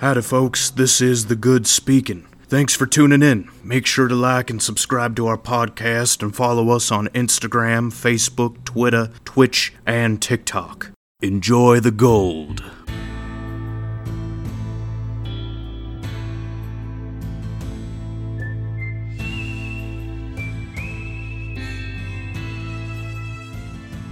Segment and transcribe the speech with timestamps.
[0.00, 0.70] Howdy, folks.
[0.70, 2.24] This is The Good Speaking.
[2.44, 3.50] Thanks for tuning in.
[3.64, 8.64] Make sure to like and subscribe to our podcast and follow us on Instagram, Facebook,
[8.64, 10.92] Twitter, Twitch, and TikTok.
[11.20, 12.60] Enjoy the gold.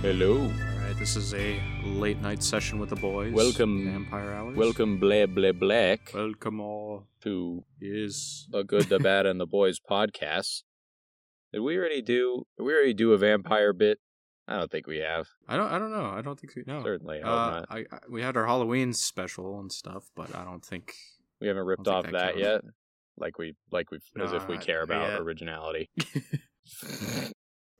[0.03, 0.41] Hello.
[0.41, 3.33] All right, this is a late night session with the boys.
[3.33, 4.57] Welcome- Vampire Hours.
[4.57, 7.07] Welcome, blah blah black, Welcome all.
[7.23, 10.63] to Is the Good, the Bad, and the Boys podcast.
[11.53, 12.47] Did we already do?
[12.57, 13.99] Did we already do a vampire bit?
[14.47, 15.27] I don't think we have.
[15.49, 15.73] I don't.
[15.73, 16.07] I don't know.
[16.07, 16.83] I don't think we know.
[16.83, 17.67] Certainly, I Uh, not.
[17.71, 20.93] I, I we had our Halloween special and stuff, but I don't think.
[21.41, 22.61] We haven't ripped off that that yet.
[23.19, 25.19] Like we, like we, as if we care about yeah.
[25.19, 25.89] originality.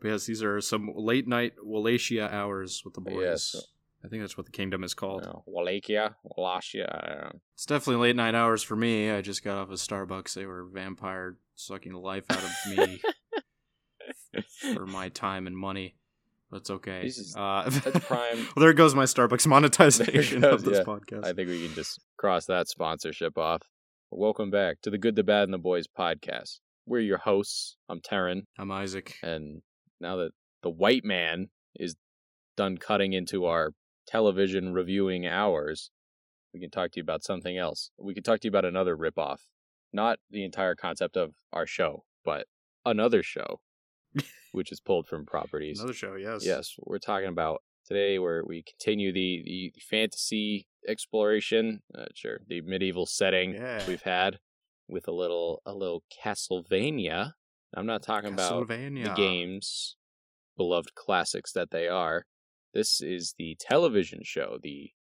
[0.05, 3.17] Yes, these are some late night Wallachia hours with the boys.
[3.55, 3.57] Yes.
[4.07, 5.25] I think that's what the kingdom is called.
[5.25, 6.89] No, Wallachia, Wallachia.
[6.89, 7.41] I don't know.
[7.55, 9.11] It's definitely late night hours for me.
[9.11, 10.35] I just got off of Starbucks.
[10.35, 13.01] They were vampire sucking the life out of me
[14.75, 15.97] for my time and money.
[16.53, 17.11] That's okay.
[17.37, 20.85] Uh, that's prime- well, there goes my Starbucks monetization it of this yeah.
[20.85, 21.25] podcast.
[21.25, 23.63] I think we can just cross that sponsorship off.
[24.13, 26.61] Welcome back to the Good, the Bad, and the Boys podcast.
[26.87, 27.77] We're your hosts.
[27.89, 28.43] I'm Terren.
[28.57, 29.17] I'm Isaac.
[29.25, 29.63] And
[30.01, 30.31] now that
[30.63, 31.97] the white man is
[32.57, 33.73] done cutting into our
[34.07, 35.91] television reviewing hours,
[36.55, 37.91] we can talk to you about something else.
[37.99, 39.39] We can talk to you about another ripoff.
[39.93, 42.47] Not the entire concept of our show, but
[42.85, 43.61] another show,
[44.53, 45.79] which is pulled from properties.
[45.79, 46.45] Another show, yes.
[46.45, 52.61] Yes, we're talking about today where we continue the, the fantasy exploration, uh, sure, the
[52.63, 53.87] medieval setting Yeah.
[53.87, 54.39] we've had
[54.89, 57.33] with a little a little Castlevania.
[57.75, 59.97] I'm not talking about the games,
[60.57, 62.25] beloved classics that they are.
[62.77, 64.91] This is the television show, the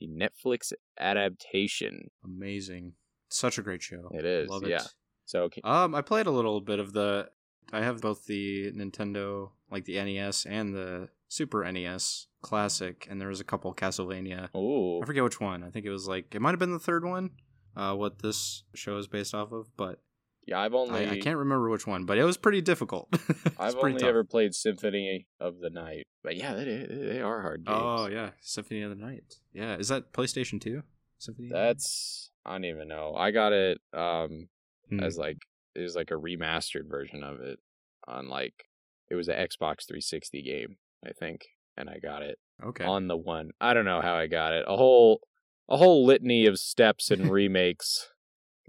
[0.00, 2.10] the Netflix adaptation.
[2.24, 2.94] Amazing.
[3.28, 4.08] Such a great show.
[4.12, 4.70] It is, Love it.
[4.70, 4.82] yeah.
[5.24, 7.28] So okay, Um, I played a little bit of the.
[7.72, 13.28] I have both the Nintendo, like the NES, and the Super NES Classic, and there
[13.28, 14.48] was a couple Castlevania.
[14.54, 15.62] oh, I forget which one.
[15.64, 17.30] I think it was like it might have been the third one.
[17.76, 20.00] Uh, what this show is based off of, but
[20.46, 20.60] yeah.
[20.60, 22.04] I've only I, I can't remember which one.
[22.04, 23.08] But it was pretty difficult.
[23.58, 24.08] I've pretty only tough.
[24.08, 27.78] ever played Symphony of the Night, but yeah, they they are hard games.
[27.80, 29.36] Oh yeah, Symphony of the Night.
[29.52, 30.82] Yeah, is that PlayStation Two?
[31.18, 31.48] Symphony.
[31.48, 31.66] of the Night?
[31.66, 33.14] That's I don't even know.
[33.16, 34.48] I got it um
[34.90, 35.00] Hmm.
[35.00, 35.38] as like
[35.74, 37.58] it was like a remastered version of it
[38.06, 38.66] on like
[39.10, 40.76] it was an Xbox 360 game,
[41.06, 42.84] I think, and I got it okay.
[42.84, 43.50] on the one.
[43.60, 44.64] I don't know how I got it.
[44.68, 45.20] A whole
[45.68, 48.08] a whole litany of steps and remakes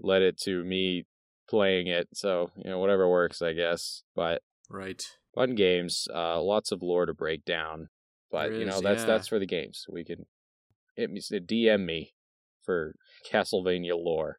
[0.00, 1.04] led it to me
[1.48, 2.08] playing it.
[2.14, 4.02] So, you know, whatever works, I guess.
[4.14, 5.02] But right.
[5.34, 7.88] fun games, uh lots of lore to break down.
[8.30, 9.06] But, There you know, that's yeah.
[9.06, 9.84] that's for the games.
[9.88, 10.26] We can
[10.96, 12.14] hit me DM me
[12.62, 12.94] for
[13.32, 14.38] Castlevania lore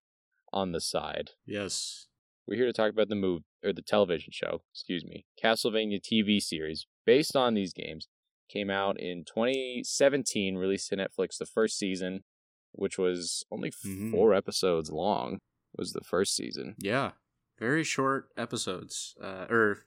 [0.52, 1.32] on the side.
[1.46, 2.08] Yes.
[2.48, 6.42] We're here to talk about the move or the television show, excuse me, Castlevania TV
[6.42, 8.08] series based on these games.
[8.50, 12.24] Came out in 2017, released to Netflix the first season,
[12.72, 14.12] which was only Mhm.
[14.12, 15.40] four episodes long.
[15.78, 16.76] Was the first season.
[16.80, 17.12] Yeah.
[17.60, 19.16] Very short episodes.
[19.22, 19.86] Uh, or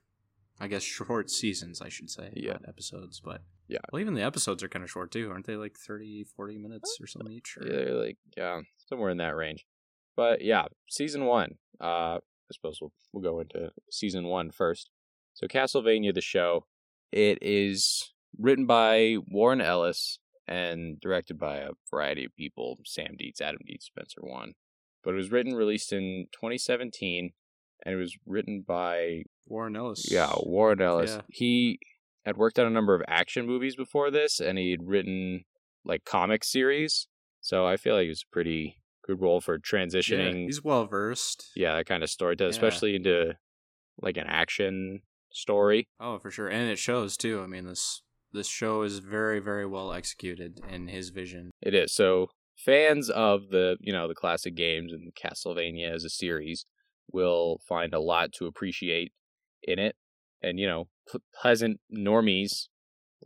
[0.60, 2.32] I guess short seasons, I should say.
[2.34, 2.58] Yeah.
[2.66, 3.78] Episodes, but Yeah.
[3.92, 5.56] Well, even the episodes are kind of short too, aren't they?
[5.56, 7.56] Like 30, 40 minutes or something each.
[7.56, 7.66] Or...
[7.66, 9.66] Yeah, like yeah, somewhere in that range.
[10.16, 11.54] But yeah, season one.
[11.80, 14.90] Uh, I suppose we'll we'll go into season one first.
[15.34, 16.66] So Castlevania the show.
[17.12, 23.40] It is written by Warren Ellis and directed by a variety of people: Sam Deats,
[23.40, 24.54] Adam Deats, Spencer Wan.
[25.02, 27.30] But it was written, released in 2017,
[27.84, 30.10] and it was written by Warren Ellis.
[30.10, 31.12] yeah Warren Ellis.
[31.16, 31.20] Yeah.
[31.28, 31.78] He
[32.26, 35.44] had worked on a number of action movies before this, and he'd written
[35.84, 37.06] like comic series.
[37.40, 40.32] So I feel like it was a pretty good role for transitioning.
[40.40, 41.50] Yeah, he's well versed.
[41.56, 42.56] Yeah, that kind of storytelling, Yeah.
[42.56, 43.34] especially into
[44.02, 45.00] like an action
[45.32, 45.88] story.
[45.98, 47.40] Oh, for sure, and it shows too.
[47.42, 51.50] I mean this this show is very very well executed in his vision.
[51.62, 51.94] It is.
[51.94, 52.28] So
[52.64, 56.66] fans of the, you know, the classic games and Castlevania as a series
[57.12, 59.12] will find a lot to appreciate
[59.62, 59.96] in it.
[60.42, 62.68] And, you know, p- pleasant normies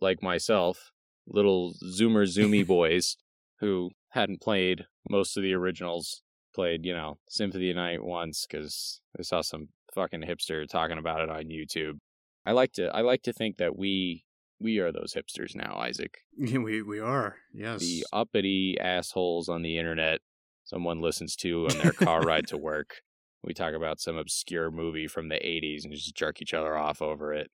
[0.00, 0.90] like myself,
[1.26, 3.16] little zoomer zoomy boys
[3.60, 6.22] who hadn't played most of the originals,
[6.54, 11.20] played, you know, Symphony of Night once because I saw some fucking hipster talking about
[11.20, 11.98] it on YouTube.
[12.46, 14.24] I like to I like to think that we
[14.64, 17.80] we are those hipsters now, Isaac we we are yes.
[17.80, 20.20] the uppity assholes on the internet
[20.64, 23.02] someone listens to on their car ride to work.
[23.42, 27.02] We talk about some obscure movie from the 80s and just jerk each other off
[27.02, 27.50] over it.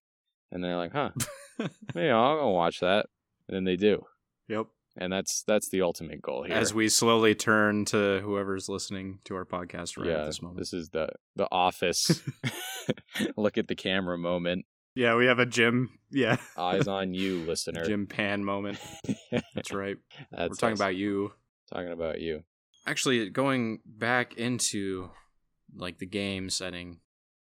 [0.52, 1.10] And they're like, huh,
[1.94, 3.06] maybe I'll go watch that.
[3.48, 4.04] And then they do.
[4.48, 4.66] Yep.
[4.96, 6.56] and that's that's the ultimate goal here.
[6.56, 10.58] As we slowly turn to whoever's listening to our podcast right yeah, at this moment.
[10.58, 12.20] this is the the office.
[13.36, 14.66] Look at the camera moment.
[15.00, 15.88] Yeah, we have a Jim.
[16.10, 17.86] Yeah, Eyes on you, listener.
[17.86, 18.78] Jim Pan moment.
[19.54, 19.96] That's right.
[20.30, 20.78] That's We're talking us.
[20.80, 21.32] about you.
[21.72, 22.42] talking about you.
[22.86, 25.08] Actually, going back into
[25.74, 27.00] like the game setting.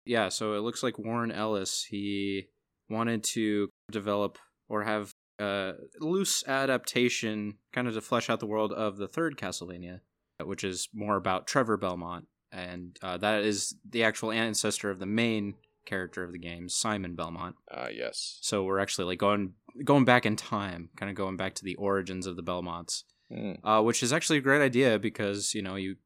[0.05, 2.49] Yeah, so it looks like Warren Ellis, he
[2.87, 4.37] wanted to develop
[4.67, 9.37] or have a loose adaptation kind of to flesh out the world of the third
[9.37, 10.01] Castlevania,
[10.43, 12.27] which is more about Trevor Belmont.
[12.51, 15.55] And uh, that is the actual ancestor of the main
[15.89, 17.55] character of the game, Simon Belmont.
[17.69, 18.37] Uh yes.
[18.41, 19.53] So we're actually like going
[19.83, 23.59] going back in time, kind of going back to the origins of the Belmonts Mm.
[23.63, 25.97] uh, which is actually a great idea because you know you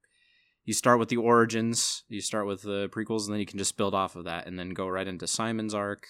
[0.66, 3.78] you start with the origins, you start with the prequels, and then you can just
[3.78, 6.04] build off of that, and then go right into Simon's arc.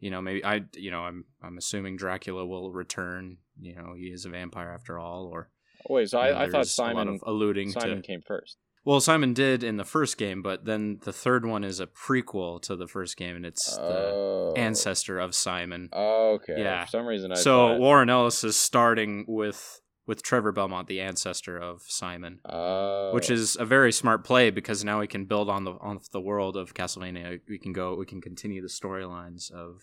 [0.00, 3.38] You know, maybe I, you know, I'm I'm assuming Dracula will return.
[3.58, 5.48] You know, he is a vampire after all, or
[5.88, 8.06] wait, so you know, I, I thought there's a lot Simon of alluding Simon to.
[8.06, 8.58] came first.
[8.84, 12.60] Well, Simon did in the first game, but then the third one is a prequel
[12.62, 13.82] to the first game, and it's the
[14.12, 14.52] Oh.
[14.56, 15.88] ancestor of Simon.
[15.92, 16.54] Okay.
[16.58, 16.84] Yeah.
[16.84, 17.80] For some reason I so thought.
[17.80, 22.38] Warren Ellis is starting with with Trevor Belmont, the ancestor of Simon.
[22.44, 23.10] Oh.
[23.14, 26.20] which is a very smart play because now we can build on the on the
[26.20, 27.40] world of Castlevania.
[27.48, 29.80] We can go, we can continue the storylines of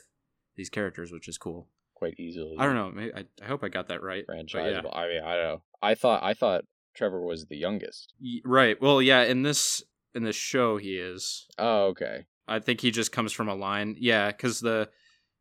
[0.55, 1.69] these characters, which is cool.
[1.95, 2.55] quite easily.
[2.59, 2.91] I don't know.
[2.91, 4.23] Maybe, I, I hope I got that right.
[4.27, 4.73] but Franchise.
[4.83, 4.89] yeah.
[4.91, 5.61] I mean, I don't know.
[5.81, 6.65] I thought I thought
[6.95, 8.13] Trevor was the youngest.
[8.43, 8.81] Right.
[8.81, 9.23] Well, yeah.
[9.23, 9.83] In this
[10.13, 11.47] in this show, he is.
[11.57, 12.25] Oh, okay.
[12.47, 13.95] I think he just comes from a line.
[13.99, 14.89] Yeah, because the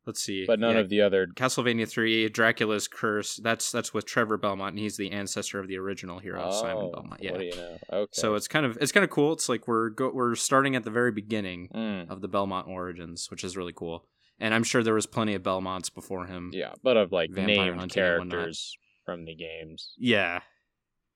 [0.06, 0.44] let's see.
[0.46, 1.26] But none yeah, of the other.
[1.26, 3.36] Castlevania three, Dracula's curse.
[3.42, 6.90] That's that's with Trevor Belmont, and he's the ancestor of the original hero, Oh, Simon
[6.92, 7.20] Belmont.
[7.22, 7.32] Yeah.
[7.32, 7.78] What do you know?
[7.92, 8.10] Okay.
[8.12, 9.32] So it's kind of it's kind of cool.
[9.32, 13.28] It's like we're go, we're starting at the very beginning Mm, of the Belmont origins,
[13.30, 14.04] which is really cool.
[14.38, 16.50] And I'm sure there was plenty of Belmonts before him.
[16.54, 18.30] yeah, but of like Vampire named hunting and whatnot.
[18.38, 19.92] characters from the games.
[19.98, 20.40] Yeah.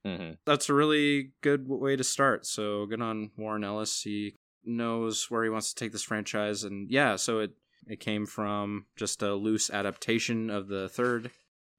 [0.05, 2.47] Hmm That's a really good way to start.
[2.47, 4.03] So good on Warren Ellis.
[4.03, 7.53] He knows where he wants to take this franchise and yeah, so it
[7.87, 11.31] it came from just a loose adaptation of the third.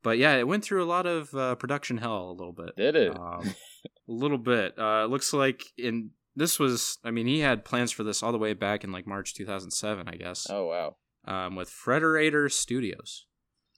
[0.03, 2.75] But yeah, it went through a lot of uh, production hell a little bit.
[2.75, 3.17] Did it?
[3.17, 3.55] Um,
[3.85, 4.77] a little bit.
[4.77, 8.31] Uh, it looks like in this was I mean, he had plans for this all
[8.31, 10.47] the way back in like March 2007, I guess.
[10.49, 10.95] oh wow.
[11.27, 13.25] Um, with Frederator Studios.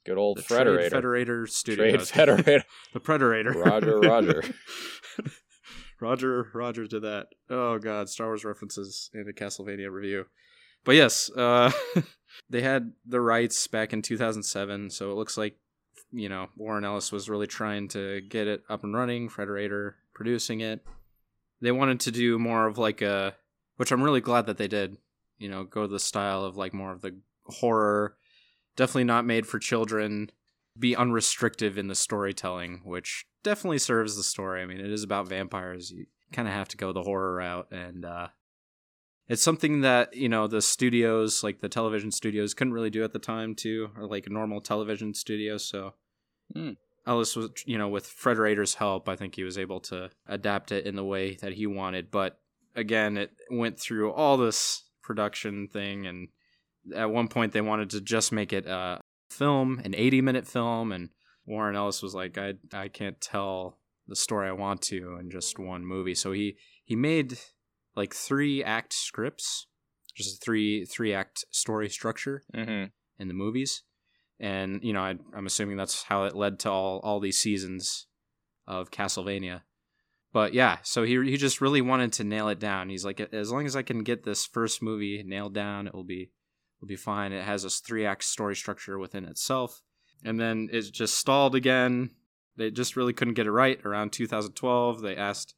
[0.07, 0.89] Good old the Trade.
[0.89, 2.11] Federator Trade Studios.
[2.11, 2.63] Federator.
[2.93, 3.51] the Predator.
[3.51, 4.41] Roger, Roger.
[5.99, 7.27] Roger, Roger to that.
[7.49, 10.25] Oh god, Star Wars references in a Castlevania review.
[10.85, 11.71] But yes, uh,
[12.49, 15.57] they had the rights back in 2007, so it looks like
[16.13, 19.27] you know Warren Ellis was really trying to get it up and running.
[19.27, 20.85] Frederator producing it.
[21.59, 23.35] They wanted to do more of like a,
[23.75, 24.99] which I'm really glad that they did.
[25.37, 28.15] You know, go the style of like more of the horror.
[28.77, 30.31] Definitely not made for children
[30.79, 34.61] be unrestrictive in the storytelling, which definitely serves the story.
[34.61, 35.91] I mean, it is about vampires.
[35.91, 38.27] You kind of have to go the horror route, and uh,
[39.27, 43.11] it's something that you know the studios, like the television studios, couldn't really do at
[43.11, 45.57] the time, too, or like a normal television studio.
[45.57, 45.95] So
[46.53, 46.71] Hmm.
[47.05, 50.85] Ellis was, you know, with Frederator's help, I think he was able to adapt it
[50.85, 52.11] in the way that he wanted.
[52.11, 52.39] But
[52.75, 56.29] again, it went through all this production thing, and
[56.95, 58.99] at one point they wanted to just make it a
[59.29, 61.09] film, an 80 minute film, and
[61.45, 65.59] Warren Ellis was like, I I can't tell the story I want to in just
[65.59, 66.15] one movie.
[66.15, 67.39] So he he made
[67.95, 69.67] like three act scripts,
[70.15, 72.85] just a three three act story structure hmm
[73.19, 73.81] in the movies,
[74.39, 78.07] and you know I, I'm assuming that's how it led to all all these seasons
[78.67, 79.61] of Castlevania.
[80.33, 82.89] But yeah, so he he just really wanted to nail it down.
[82.89, 86.03] He's like, as long as I can get this first movie nailed down, it will
[86.03, 86.31] be
[86.79, 87.31] will be fine.
[87.31, 89.81] It has this three act story structure within itself,
[90.23, 92.11] and then it just stalled again.
[92.55, 93.79] They just really couldn't get it right.
[93.85, 95.53] Around 2012, they asked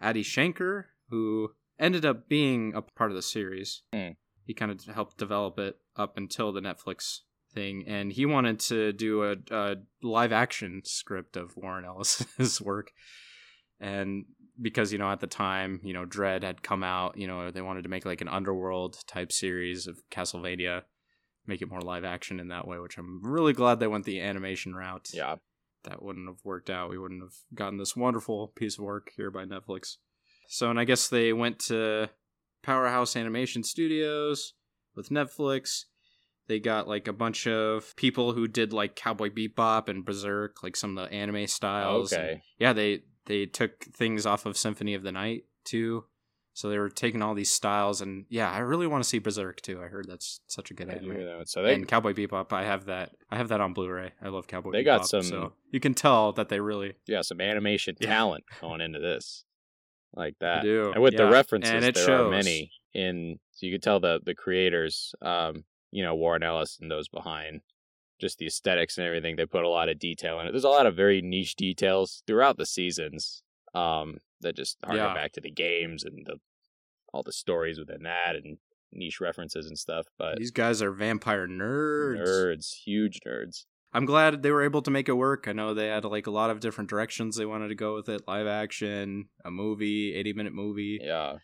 [0.00, 3.82] Adi Shankar, who ended up being a part of the series.
[3.92, 4.10] Hmm.
[4.44, 7.20] He kind of helped develop it up until the Netflix
[7.52, 12.92] thing, and he wanted to do a, a live action script of Warren Ellis's work.
[13.80, 14.24] And
[14.60, 17.60] because you know at the time, you know, Dredd had come out, you know, they
[17.62, 20.82] wanted to make like an underworld type series of Castlevania,
[21.46, 24.20] make it more live action in that way, which I'm really glad they went the
[24.20, 25.36] animation route Yeah.
[25.84, 26.90] that wouldn't have worked out.
[26.90, 29.96] We wouldn't have gotten this wonderful piece of work here by Netflix.
[30.48, 32.10] So, and I guess they went to
[32.62, 34.54] Powerhouse Animation Studios
[34.96, 35.84] with Netflix.
[36.48, 40.74] They got like a bunch of people who did like Cowboy Bebop and Berserk, like
[40.76, 42.10] some of the anime styles.
[42.12, 42.42] and- Okay.
[42.58, 46.04] yeah, they they took things off of Symphony of the Night too.
[46.54, 49.60] So they were taking all these styles, and yeah, I really want to see Berserk
[49.60, 49.80] too.
[49.80, 51.46] I heard that's such a good I do anime.
[51.46, 53.12] So they and Cowboy Bebop, I have that.
[53.30, 54.10] I have that on Blu-ray.
[54.20, 54.72] I love Cowboy.
[54.72, 58.08] They Bebop, got some- So you can tell that they really yeah some animation Yeah.
[58.08, 59.44] talent going into this
[60.14, 60.62] like that.
[60.64, 60.90] do.
[60.92, 62.26] And with the references, and it there shows.
[62.26, 63.38] are many in.
[63.52, 67.60] So you could tell the the creators, um, you know, Warren Ellis and those behind,
[68.18, 69.36] just the aesthetics and everything.
[69.36, 70.50] They put a lot of detail in it.
[70.52, 73.42] There's a lot of very niche details throughout the seasons,
[73.74, 75.14] um, that just harken Yeah.
[75.14, 76.38] back to the games and the
[77.12, 78.58] all the stories within that and
[78.92, 80.06] niche references and stuff.
[80.18, 82.18] But These guys are vampire nerds.
[82.26, 83.64] nerds, huge nerds.
[83.94, 85.48] I'm glad they were able to make it work.
[85.48, 88.08] I know they had like a lot of different directions they wanted to go with
[88.10, 91.00] it: live action, a movie, 80 minute movie.
[91.02, 91.38] Yeah,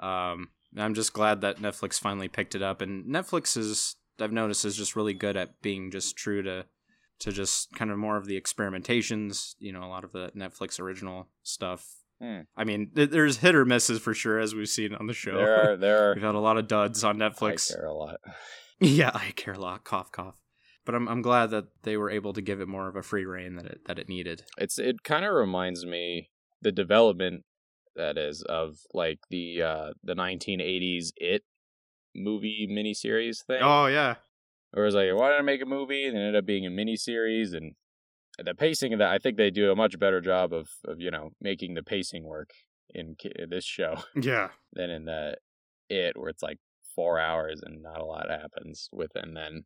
[0.00, 2.80] Um, I'm just glad that Netflix finally picked it up.
[2.80, 6.66] And Netflix is, I've noticed, is just really good at being just true to,
[7.20, 9.54] to just kind of more of the experimentations.
[9.58, 11.86] You know, a lot of the Netflix original stuff.
[12.20, 12.40] Hmm.
[12.56, 15.36] I mean, th- there's hit or misses for sure, as we've seen on the show.
[15.36, 16.14] there are there are.
[16.16, 17.72] We've had a lot of duds on Netflix.
[17.72, 18.16] I care a lot.
[18.80, 19.84] Yeah, I care a lot.
[19.84, 20.36] Cough, cough.
[20.84, 23.24] But I'm I'm glad that they were able to give it more of a free
[23.24, 24.42] reign that it that it needed.
[24.58, 26.30] It's it kind of reminds me
[26.60, 27.44] the development
[27.96, 31.44] that is of like the uh the 1980s It
[32.14, 33.60] movie miniseries thing.
[33.62, 34.16] Oh yeah,
[34.72, 36.06] Where it's like, why did I make a movie?
[36.06, 37.74] And it ended up being a miniseries, and
[38.38, 41.10] the pacing of that, I think they do a much better job of of you
[41.10, 42.50] know making the pacing work
[42.94, 43.16] in
[43.48, 44.48] this show yeah.
[44.72, 45.36] than in the
[45.88, 46.58] It, where it's like
[46.94, 49.64] four hours and not a lot happens within then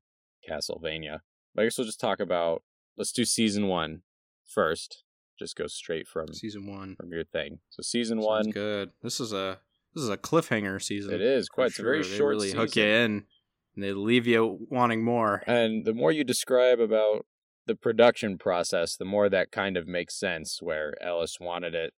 [0.48, 1.20] Castlevania.
[1.54, 2.62] But I guess we'll just talk about
[2.96, 4.02] let's do season one
[4.46, 5.04] first.
[5.38, 6.96] Just go straight from Season one.
[6.96, 7.60] from your thing.
[7.70, 8.90] So season Sounds one, good.
[9.02, 9.58] This is a
[9.94, 11.14] this is a cliffhanger season.
[11.14, 12.10] it is quite it's a very sure.
[12.10, 12.58] They short really season.
[12.60, 13.24] hook you in,
[13.74, 15.42] and they leave you wanting more.
[15.46, 17.26] And the more you describe about
[17.66, 20.58] the production process, the more that kind of makes sense.
[20.62, 21.92] Where Ellis wanted it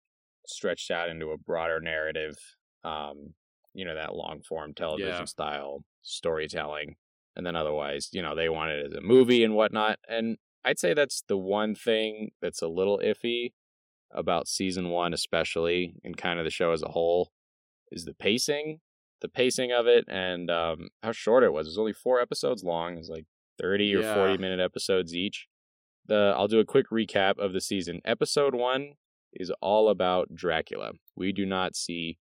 [0.47, 2.35] stretched out into a broader narrative,
[2.83, 3.33] um,
[3.73, 5.25] you know, that long form television Yeah.
[5.25, 6.95] style storytelling,
[7.35, 9.99] and then otherwise, you know, they wanted it as a movie and whatnot.
[10.07, 13.53] And I'd say that's the one thing that's a little iffy
[14.11, 17.31] about season one, especially, and kind of the show as a whole,
[17.91, 18.79] is the pacing.
[19.21, 21.67] The pacing of it and um, how short it was.
[21.67, 22.93] It was only four episodes long.
[22.95, 23.25] It was like
[23.61, 24.13] 30 or Yeah.
[24.15, 25.47] 40 minute episodes each.
[26.07, 27.99] The I'll do a quick recap of the season.
[28.05, 28.93] Episode 1
[29.33, 30.93] is all about Dracula.
[31.17, 32.17] We do not see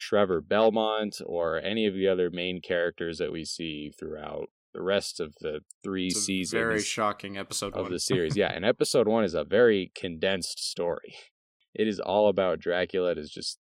[0.00, 5.18] Trevor Belmont or any of the other main characters that we see throughout the rest
[5.18, 7.92] of the 3 It's a seasons very shocking episode of one.
[7.92, 8.36] the series.
[8.36, 11.16] Yeah, and episode 1 is a very condensed story.
[11.74, 13.10] It is all about Dracula.
[13.10, 13.58] It is just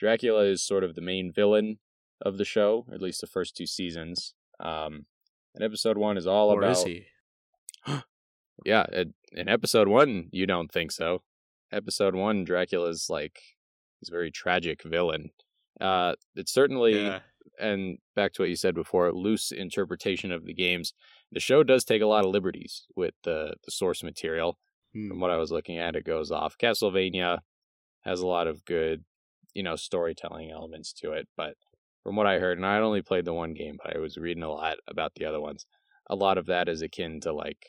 [0.00, 1.78] Dracula is sort of the main villain
[2.22, 4.34] of the show, at least the first two seasons.
[4.58, 5.04] Um,
[5.54, 7.04] and episode one is all or about is he?
[8.64, 8.86] yeah.
[9.32, 11.22] In episode one, you don't think so.
[11.72, 13.40] Episode one, Dracula's like
[14.00, 15.30] he's a very tragic villain.
[15.80, 17.20] Uh, it's certainly Yeah.
[17.58, 20.94] and back to what you said before, loose interpretation of the games.
[21.32, 24.58] The show does take a lot of liberties with the the source material.
[24.94, 25.08] Hmm.
[25.08, 26.56] From what I was looking at, it goes off.
[26.58, 27.38] Castlevania
[28.02, 29.04] has a lot of good,
[29.54, 31.28] you know, storytelling elements to it.
[31.36, 31.54] But
[32.02, 34.42] from what I heard, and I only played the one game, but I was reading
[34.42, 35.66] a lot about the other ones.
[36.08, 37.64] A lot of that is akin to like,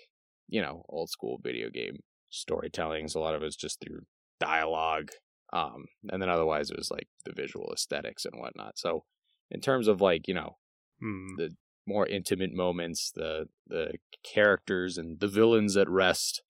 [0.48, 3.08] you know, old school video game storytelling.
[3.08, 4.02] So a lot of it's just through
[4.40, 5.10] dialogue.
[5.54, 8.78] Um, and then otherwise it was like the visual aesthetics and whatnot.
[8.78, 9.04] So
[9.52, 10.56] in terms of like, you know,
[11.02, 11.36] Hmm.
[11.36, 11.50] the
[11.88, 16.44] more intimate moments, the the characters and the villains at rest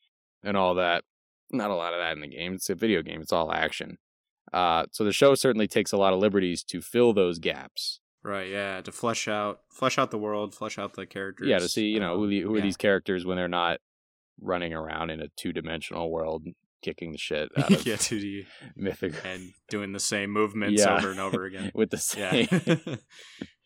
[0.43, 1.03] and all that.
[1.51, 2.53] Not a lot of that in the game.
[2.53, 3.21] It's a video game.
[3.21, 3.97] It's all action.
[4.53, 7.99] Uh, so the show certainly takes a lot of liberties to fill those gaps.
[8.23, 8.49] Right.
[8.49, 8.81] Yeah.
[8.81, 11.47] To flesh out, flesh out the world, flesh out the characters.
[11.47, 13.79] Yeah, to see you know who, Um, the, who are these characters when they're not
[14.39, 16.45] running around in a two dimensional world
[16.83, 18.45] kicking the shit out of yeah, 2D
[18.75, 20.97] mythic and doing the same movements Yeah.
[20.97, 21.71] over and over again.
[21.75, 22.47] with the same.
[22.51, 22.95] Yeah.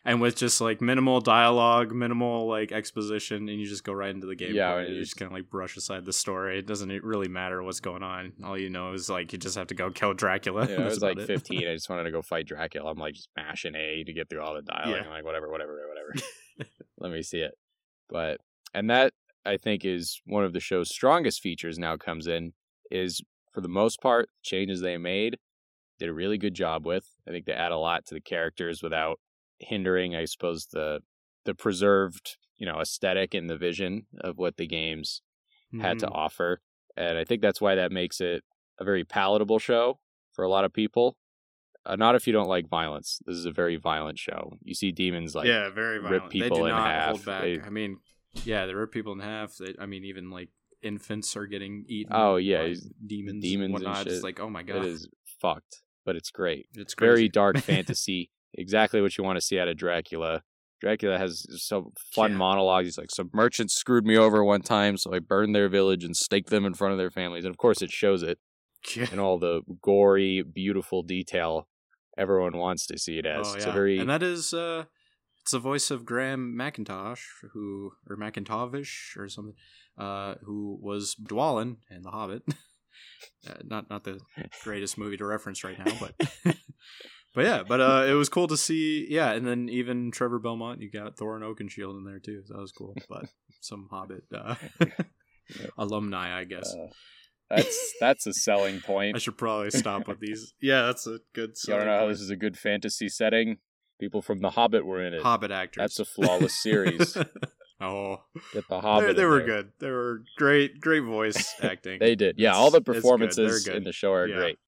[0.06, 4.28] And with just like minimal dialogue, minimal like exposition, and you just go right into
[4.28, 4.54] the gameplay.
[4.54, 6.60] Yeah, you just kind of like brush aside the story.
[6.60, 8.34] It doesn't really matter what's going on.
[8.44, 10.68] All you know is like you just have to go kill Dracula.
[10.70, 11.26] Yeah, I was like it.
[11.26, 11.68] 15.
[11.68, 12.92] I just wanted to go fight Dracula.
[12.92, 14.90] I'm like just mashing A to get through all the dialogue.
[14.90, 15.04] Yeah.
[15.06, 16.70] I'm like, whatever, whatever, whatever.
[17.00, 17.58] Let me see it.
[18.08, 18.40] But,
[18.76, 22.54] and that I think is one of the show's strongest features now comes in
[22.92, 23.22] is
[23.54, 25.38] for the most part, changes they made,
[25.98, 27.08] did a really good job with.
[27.28, 29.20] I think they add a lot to the characters without
[29.60, 31.02] hindering, I suppose, the
[31.46, 35.22] the preserved, you know, aesthetic and the vision of what the games
[35.80, 36.12] had to Mhm.
[36.16, 36.62] offer.
[36.98, 38.44] And I think that's why that makes it
[38.80, 40.00] a very palatable show
[40.34, 41.18] for a lot of people.
[41.86, 43.20] Uh, not if you don't like violence.
[43.28, 44.58] This is a very violent show.
[44.64, 46.32] You see demons like yeah, very rip violent.
[46.32, 47.10] people they do in not half.
[47.10, 47.42] hold back.
[47.44, 48.00] They- I mean,
[48.44, 49.56] yeah, they rip people in half.
[49.58, 50.50] They, I mean, even like
[50.82, 52.12] infants are getting eaten.
[52.16, 54.04] Oh, yeah, by demons, demons and and whatnot.
[54.06, 54.14] shit.
[54.14, 55.08] It's like, oh my god, it is
[55.40, 55.84] fucked.
[56.06, 56.68] but it's great.
[56.74, 58.32] It's Very dark fantasy.
[58.58, 60.42] Exactly what you want to see out of Dracula.
[60.82, 62.38] Dracula has some fun Yeah.
[62.38, 62.88] monologues.
[62.88, 66.16] He's like, some merchants screwed me over one time, so I burned their village and
[66.16, 67.46] staked them in front of their families.
[67.46, 68.40] And of course, it shows it
[68.96, 69.08] Yeah.
[69.12, 71.68] in all the gory, beautiful detail
[72.18, 73.48] everyone wants to see it as.
[73.48, 74.86] Oh, It's a very and that is uh
[75.42, 77.22] it's the voice of Graham McIntosh
[77.54, 79.56] who or McIntovish or something
[79.98, 82.44] uh who was Dwalin in The Hobbit.
[83.50, 84.20] uh, not not the
[84.64, 86.16] greatest movie to reference right now, but
[87.36, 90.82] but yeah, but uh it was cool to see yeah, and then even Trevor Belmont,
[90.82, 92.42] you got Thorin Oakenshield in there too.
[92.48, 92.96] So that was cool.
[93.10, 93.26] But
[93.62, 94.56] some Hobbit uh
[95.78, 96.74] alumni, I guess.
[96.74, 96.88] uh,
[97.50, 99.16] that's that's a selling point.
[99.16, 100.54] I should probably stop with these.
[100.62, 103.58] Yeah, that's a good You want to know how this is a good fantasy setting?
[104.00, 105.22] People from The Hobbit were in it.
[105.22, 105.82] Hobbit actors.
[105.82, 107.16] That's a flawless series.
[107.82, 108.18] oh,
[108.52, 109.16] Get the they, Hobbit.
[109.16, 109.46] they in were there.
[109.48, 109.72] good.
[109.80, 112.00] They were great, great voice acting.
[112.00, 112.36] They did.
[112.38, 112.94] Yeah, all the it's good.
[112.96, 114.36] They're performances in the show are Yeah.
[114.36, 114.60] great.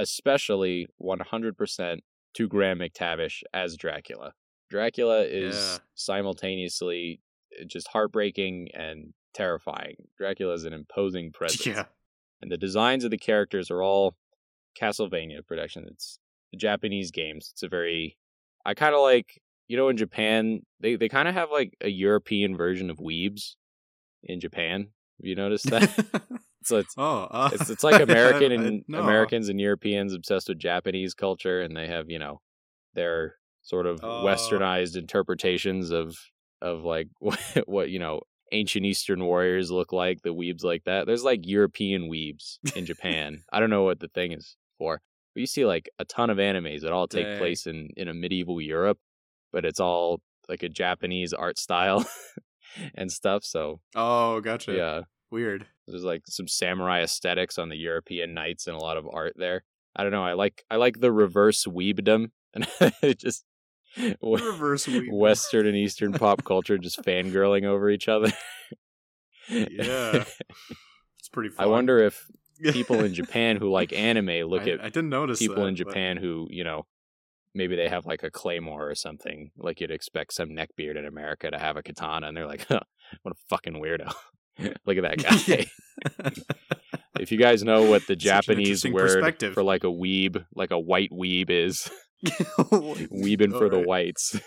[0.00, 1.98] Especially 100%
[2.34, 4.32] to Graham McTavish as Dracula.
[4.70, 5.78] Dracula is Yeah.
[5.94, 7.20] simultaneously
[7.60, 9.96] uh, just heartbreaking and terrifying.
[10.16, 11.66] Dracula is an imposing presence.
[11.66, 11.84] yeah,
[12.42, 14.16] And the designs of the characters are all
[14.80, 15.86] Castlevania production.
[15.90, 16.18] It's
[16.56, 17.48] Japanese games.
[17.52, 18.16] It's a very
[18.64, 21.88] I kind of like, you know in Japan, they they kind of have like a
[21.88, 23.56] European version of Weebs
[24.22, 24.80] in Japan.
[25.18, 25.90] Have you noticed that?
[26.68, 29.00] so it's oh, uh, it's it's like American and no.
[29.00, 32.40] Americans and Europeans obsessed with Japanese culture, and they have you know
[32.94, 34.22] their sort of Oh.
[34.24, 36.16] westernized interpretations of
[36.62, 38.20] of like what, what you know
[38.52, 40.22] ancient Eastern warriors look like.
[40.22, 41.06] The weebs like that.
[41.06, 43.42] There's like European weebs in Japan.
[43.52, 45.00] I don't know what the thing is for,
[45.34, 47.38] but you see like a ton of animes that all take Dang.
[47.38, 48.98] place in in a medieval Europe,
[49.52, 52.06] but it's all like a Japanese art style
[52.94, 53.44] and stuff.
[53.44, 54.72] So Oh, gotcha.
[54.74, 55.00] yeah.
[55.30, 55.66] weird.
[55.88, 59.64] There's like some samurai aesthetics on the European knights and a lot of art there.
[59.96, 60.24] I don't know.
[60.24, 62.66] I like I like the reverse weebdom and
[63.02, 63.44] it just
[64.22, 65.10] Reverse weeb.
[65.10, 68.32] Western and Eastern pop culture just fangirling over each other.
[69.48, 70.24] Yeah.
[71.18, 71.50] It's pretty.
[71.50, 71.64] Fun.
[71.66, 72.26] I wonder if
[72.72, 75.74] people in Japan who like anime look I, at I didn't notice people that, in
[75.74, 76.86] but- Japan who you know
[77.54, 79.50] maybe they have like a claymore or something.
[79.58, 82.80] Like you'd expect some neckbeard in America to have a katana, and they're like, huh,
[83.22, 84.12] "What a fucking weirdo!
[84.86, 86.32] look at that guy."
[87.20, 91.10] if you guys know what the Japanese word for like a weeb, like a white
[91.10, 91.90] weeb is,
[92.24, 94.40] weebing for the whites.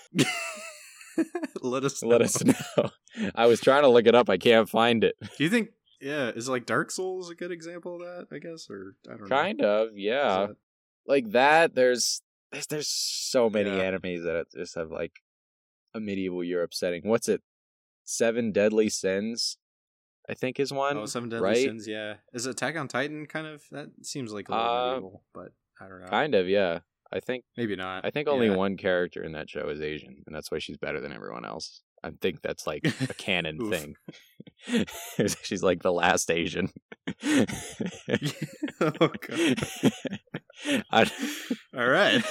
[1.61, 2.01] Let us.
[2.03, 2.25] Let know.
[2.25, 2.89] us know.
[3.35, 4.29] I was trying to look it up.
[4.29, 5.15] I can't find it.
[5.37, 5.69] Do you think?
[5.99, 8.35] Yeah, is like Dark Souls a good example of that?
[8.35, 9.35] I guess, or I don't know.
[9.35, 10.47] Kind of, yeah.
[10.47, 10.55] that-
[11.05, 11.75] Like that.
[11.75, 12.21] There's
[12.51, 13.91] there's, there's so many Yeah.
[13.91, 15.11] animes that just have like
[15.93, 17.01] a medieval Europe setting.
[17.03, 17.41] What's it?
[18.03, 19.57] Seven Deadly Sins,
[20.31, 20.97] I think is one.
[20.97, 21.57] Oh, Seven Deadly right?
[21.57, 21.87] Sins.
[21.87, 23.63] Yeah, is Attack on Titan kind of?
[23.71, 26.07] That seems like a little Uh, medieval, but I don't know.
[26.07, 26.79] Kind of, yeah.
[27.13, 28.05] I think Maybe not.
[28.05, 28.55] I think only Yeah.
[28.55, 31.81] one character in that show is Asian, and that's why she's better than everyone else.
[32.03, 33.95] I think that's like a canon thing.
[35.43, 36.71] she's like the last Asian.
[38.79, 39.63] oh, God.
[40.91, 41.11] I,
[41.77, 42.23] All right.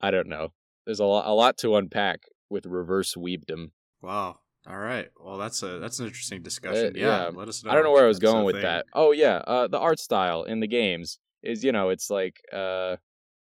[0.00, 0.52] I don't know.
[0.86, 3.72] There's a lot, a lot to unpack with reverse weebdom.
[4.00, 4.38] Wow.
[4.68, 5.08] All right.
[5.20, 6.86] Well, that's a that's an interesting discussion.
[6.86, 7.30] Uh, yeah, yeah.
[7.34, 7.70] Let us know.
[7.70, 8.62] I don't know where I was if that's a going with thing.
[8.62, 8.86] that.
[8.94, 12.96] Oh yeah, uh, the art style in the games is you know it's like uh,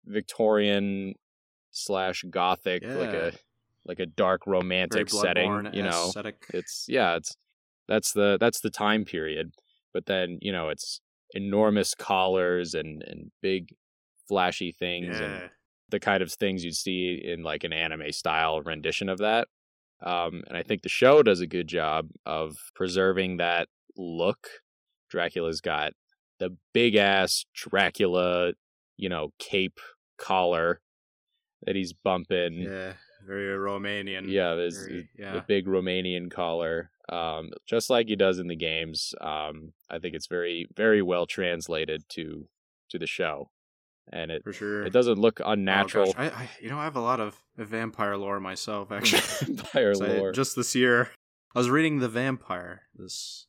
[0.05, 1.15] Victorian
[1.73, 3.33] slash Gothic, like a
[3.85, 5.69] like a dark romantic setting.
[5.73, 6.47] You know, aesthetic.
[6.55, 7.37] it's yeah, it's
[7.89, 9.53] that's the that's the time period.
[9.93, 11.01] But then you know it's
[11.33, 13.75] enormous collars and and big
[14.29, 15.51] flashy things and
[15.89, 19.49] the kind of things you'd see in like an anime style rendition of that.
[20.03, 24.49] Um, and I think the show does a good job of preserving that look.
[25.11, 25.93] Dracula's got
[26.39, 28.53] the big ass Dracula,
[28.97, 29.81] you know, cape
[30.19, 30.81] collar
[31.65, 32.61] that he's bumping.
[32.61, 32.93] Yeah.
[33.27, 34.29] Very Romanian.
[34.31, 39.13] Yeah, there's Very- the big Romanian collar, um, just like he does in the games.
[39.21, 42.49] Um, I think it's very, very well translated to
[42.91, 43.51] to the show,
[44.13, 44.85] and it For sure.
[44.85, 46.13] it doesn't look Oh, unnatural.
[46.13, 46.15] gosh.
[46.17, 48.91] I, I, you know, I have a lot of vampire lore myself.
[48.93, 49.23] Actually,
[49.55, 50.33] Vampire 'Cause I- lore.
[50.33, 51.11] just this year,
[51.55, 53.47] I was reading the Vampire this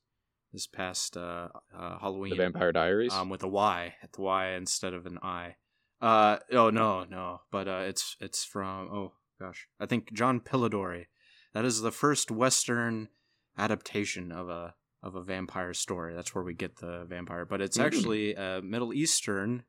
[0.52, 2.32] this past uh, uh, Halloween.
[2.32, 3.14] the Vampire Diaries.
[3.14, 5.56] um, with a Y at the Y instead of an I.
[6.02, 11.06] Uh oh no no, but uh, it's it's from oh gosh, I think John Polidori.
[11.54, 13.10] That is the first Western
[13.58, 16.14] adaptation of a of a vampire story.
[16.14, 17.86] That's where we get the vampire, but it's Mm.
[17.86, 19.64] actually a Middle Eastern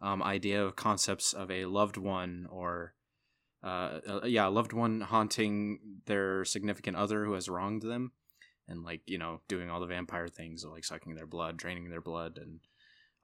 [0.00, 2.94] um, idea of concepts of a loved one or.
[3.64, 8.12] Uh, uh, yeah, a loved one haunting their significant other who has wronged them,
[8.68, 12.02] and like you know, doing all the vampire things, like sucking their blood, draining their
[12.02, 12.60] blood, and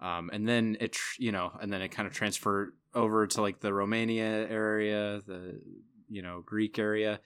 [0.00, 3.40] Um, and then it, tr- you know, and then it kind of transferred over to
[3.40, 5.60] like the Romania area, the
[6.08, 7.20] you know Greek area,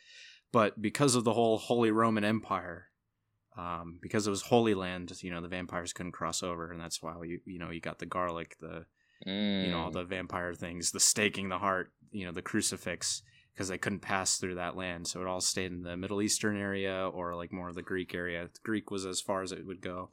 [0.52, 2.88] but because of the whole Holy Roman Empire,
[3.56, 7.02] um, because it was Holy Land, you know, the vampires couldn't cross over, and that's
[7.02, 8.85] why you you know you got the garlic, the
[9.24, 9.94] you know all Mm.
[9.94, 13.22] the vampire things, the staking the heart, you know, the crucifix,
[13.55, 16.57] because they couldn't pass through that land, so it all stayed in the Middle Eastern
[16.61, 18.48] area or like more of the Greek area.
[18.62, 20.11] Greek was as far as it would go.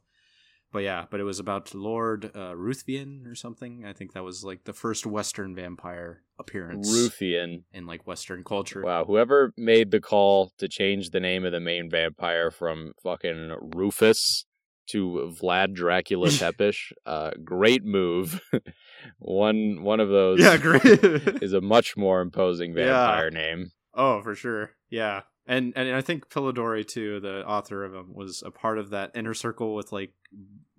[0.72, 3.84] But yeah, but it was about Lord uh, Ruthven or something.
[3.84, 7.64] I think that was like the first Western vampire appearance Ruffian.
[7.72, 8.82] in like Western culture.
[8.82, 13.54] Wow, whoever made the call to change the name of the main vampire from fucking
[13.76, 14.46] Rufus
[14.88, 18.40] to Vlad Dracula Tepes, uh, great move.
[19.18, 20.82] one one of those Yeah, great.
[21.42, 22.84] is a much more imposing Yeah.
[22.86, 23.72] vampire name.
[23.94, 24.72] oh, for sure.
[24.90, 28.90] Yeah, and and I think Polidori too, the author of them, was a part of
[28.90, 30.12] that inner circle with like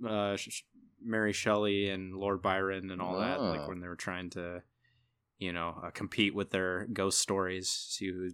[0.08, 0.64] uh, Sh-
[1.04, 3.42] Mary Shelley and Lord Byron and all that.
[3.42, 3.68] Like Ah.
[3.68, 4.62] when they were trying to,
[5.40, 8.30] you know, uh, compete with their ghost stories, see who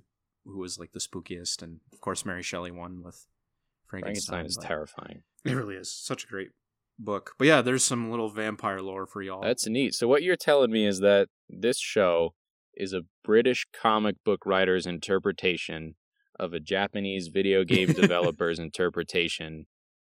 [0.46, 3.28] who was like the spookiest, and of course Mary Shelley won with
[3.88, 4.34] Frankenstein.
[4.44, 5.24] Frankenstein is terrifying.
[5.46, 6.50] It really is such a great
[7.00, 7.32] book.
[7.38, 9.42] But yeah, there's some little vampire lore for y'all.
[9.42, 9.94] That's neat.
[9.96, 12.34] So what you're telling me is that this show
[12.76, 15.96] is a British comic book writer's interpretation
[16.40, 19.66] of a Japanese video game developer's interpretation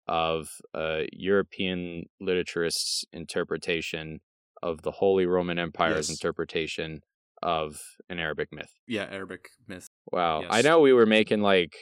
[0.07, 4.21] of a European literaturist's interpretation
[4.63, 6.11] of the Holy Roman Empire's Yes.
[6.11, 7.01] interpretation
[7.43, 8.71] of an Arabic myth.
[8.87, 9.87] yeah, Arabic myth.
[10.13, 10.43] Wow.
[10.51, 11.73] I know we were making like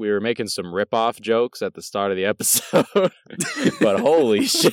[0.00, 2.86] we were making some rip-off jokes at the start of the episode,
[3.80, 4.72] but holy shit.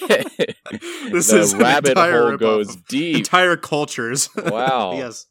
[1.12, 3.18] This the is rabbit entire hole rip-off goes deep.
[3.18, 4.30] entire cultures.
[4.48, 4.94] Wow.
[4.94, 5.26] yes.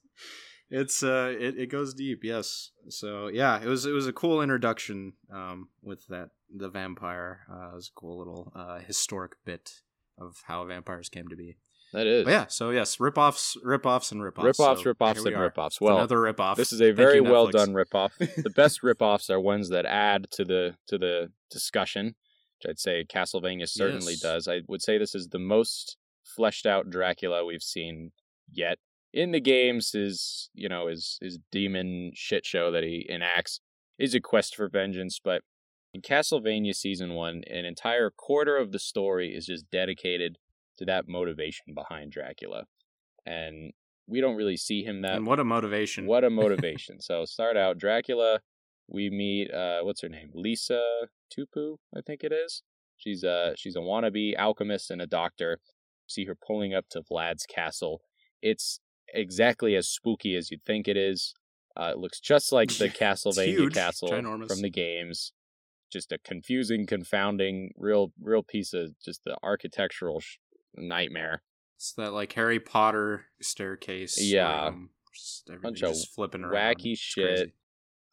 [0.69, 2.71] It's uh it, it goes deep, yes.
[2.91, 7.47] So yeah, it was it was a cool introduction um with that the vampire.
[7.51, 9.71] Uh it was a cool little uh historic bit
[10.19, 11.57] of how vampires came to be.
[11.93, 12.25] That is.
[12.25, 14.45] But yeah, so yes, rip-offs, rip-offs and rip-offs.
[14.59, 15.45] Rip-offs, So rip-offs, we and are.
[15.45, 15.81] rip-offs.
[15.81, 16.57] Well, another rip-off.
[16.57, 18.13] This is a very you, well done rip-off.
[18.19, 22.15] the best rip-offs are ones that add to the to the discussion,
[22.59, 24.21] which I'd say Castlevania certainly Yes.
[24.21, 24.49] does.
[24.49, 28.11] I would say this is the most fleshed out Dracula we've seen
[28.51, 28.79] yet.
[29.13, 33.61] In the games, his you know his his demon shit show that he enacts
[33.99, 35.43] is a quest for vengeance, but
[35.95, 40.37] in Castlevania season one, an entire quarter of the story is just dedicated
[40.79, 42.65] to that motivation behind Dracula,
[43.25, 43.73] and
[44.07, 46.07] we don't really see him that and what a motivation.
[46.07, 47.01] what a motivation.
[47.01, 48.41] so start out Dracula.
[48.89, 50.31] We meet uh what's her name?
[50.33, 50.81] Lisa
[51.37, 52.63] Tupu, I think it is.
[52.97, 55.59] She's a she's a wannabe alchemist and a doctor.
[56.07, 58.01] See her pulling up to Vlad's castle.
[58.43, 58.79] It's
[59.13, 61.35] exactly as spooky as you'd think it is.
[61.77, 64.49] Uh, it looks just like the Castlevania huge, castle ginormous.
[64.49, 65.33] from the games.
[65.93, 70.37] Just a confusing, confounding, real, real piece of just the architectural sh-
[70.77, 71.43] nightmare.
[71.77, 74.21] It's that like Harry Potter staircase.
[74.21, 74.67] Yeah.
[74.69, 76.77] room, just Bunch of just flipping around.
[76.77, 77.53] wacky It's shit.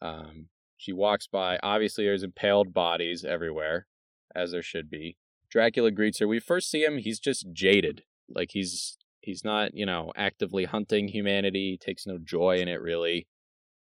[0.02, 1.58] Um, she walks by.
[1.62, 3.86] Obviously, there's impaled bodies everywhere,
[4.34, 5.16] as there should be.
[5.50, 6.28] Dracula greets her.
[6.28, 6.98] We first see him.
[6.98, 8.02] He's just jaded.
[8.28, 11.72] Like he's he's not you know actively hunting humanity.
[11.72, 13.26] He Takes no joy in it really.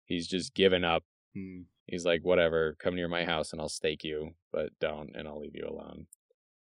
[0.06, 1.04] He's just given up.
[1.36, 1.62] Hmm.
[1.88, 5.39] He's like, whatever, come near my house and I'll stake you, but don't, and I'll
[5.39, 6.08] leave you alone.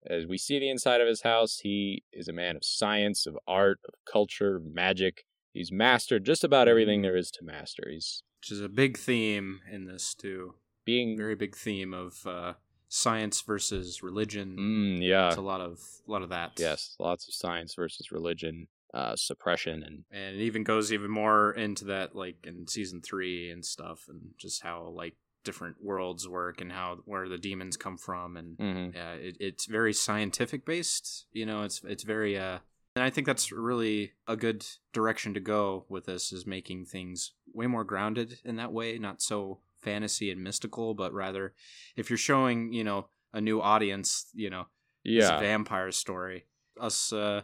[0.09, 3.37] As we see the inside of his house, he is a man of science, of
[3.47, 5.25] art, of culture, magic.
[5.53, 7.83] He's mastered just about everything there is to master.
[7.89, 10.55] He's Which is a big theme in this too.
[10.85, 12.53] being Very big theme of uh,
[12.87, 14.57] science versus religion.
[14.59, 15.27] Mm, yeah.
[15.27, 16.53] It's a lot of a lot of that.
[16.57, 16.95] Yes.
[16.99, 21.85] Lots of science versus religion, uh, suppression, and and it even goes even more into
[21.85, 26.71] that like in season three and stuff, and just how like different worlds work and
[26.71, 28.93] how where the demons come from and Mhm.
[28.93, 32.59] yeah it, it's very scientific based you know it's it's very uh
[32.95, 37.33] and i think that's really a good direction to go with this is making things
[37.53, 41.53] way more grounded in that way not so fantasy and mystical but rather
[41.95, 44.65] if you're showing you know a new audience you know
[45.03, 45.39] yeah.
[45.39, 46.45] vampire story
[46.79, 47.41] us uh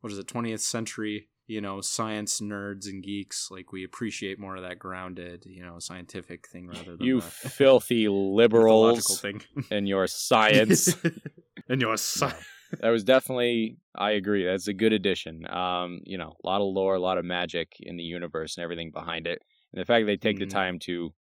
[0.00, 4.56] what is it 20th century you know science nerds and geeks like we appreciate more
[4.56, 9.88] of that grounded you know scientific thing rather than You the filthy liberals thing and
[9.88, 10.94] your science.
[11.68, 12.32] and your sci-
[12.80, 14.44] that was definitely I agree.
[14.44, 15.48] That's a good addition.
[15.48, 18.64] Um, you know, a lot of lore, a lot of magic in the universe and
[18.64, 19.40] everything behind it.
[19.72, 20.50] And the fact they take the Mhm.
[20.50, 21.14] time to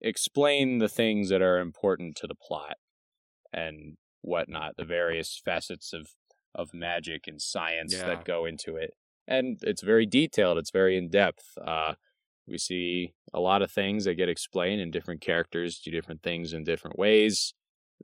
[0.00, 2.76] explain the things that are important to the plot
[3.52, 6.08] and whatnot, the various facets of
[6.54, 8.06] of magic and science Yeah.
[8.06, 8.90] that go into it.
[9.26, 11.56] And it's very detailed, it's very in depth.
[11.64, 11.94] Uh
[12.46, 16.52] we see a lot of things that get explained and different characters do different things
[16.52, 17.54] in different ways.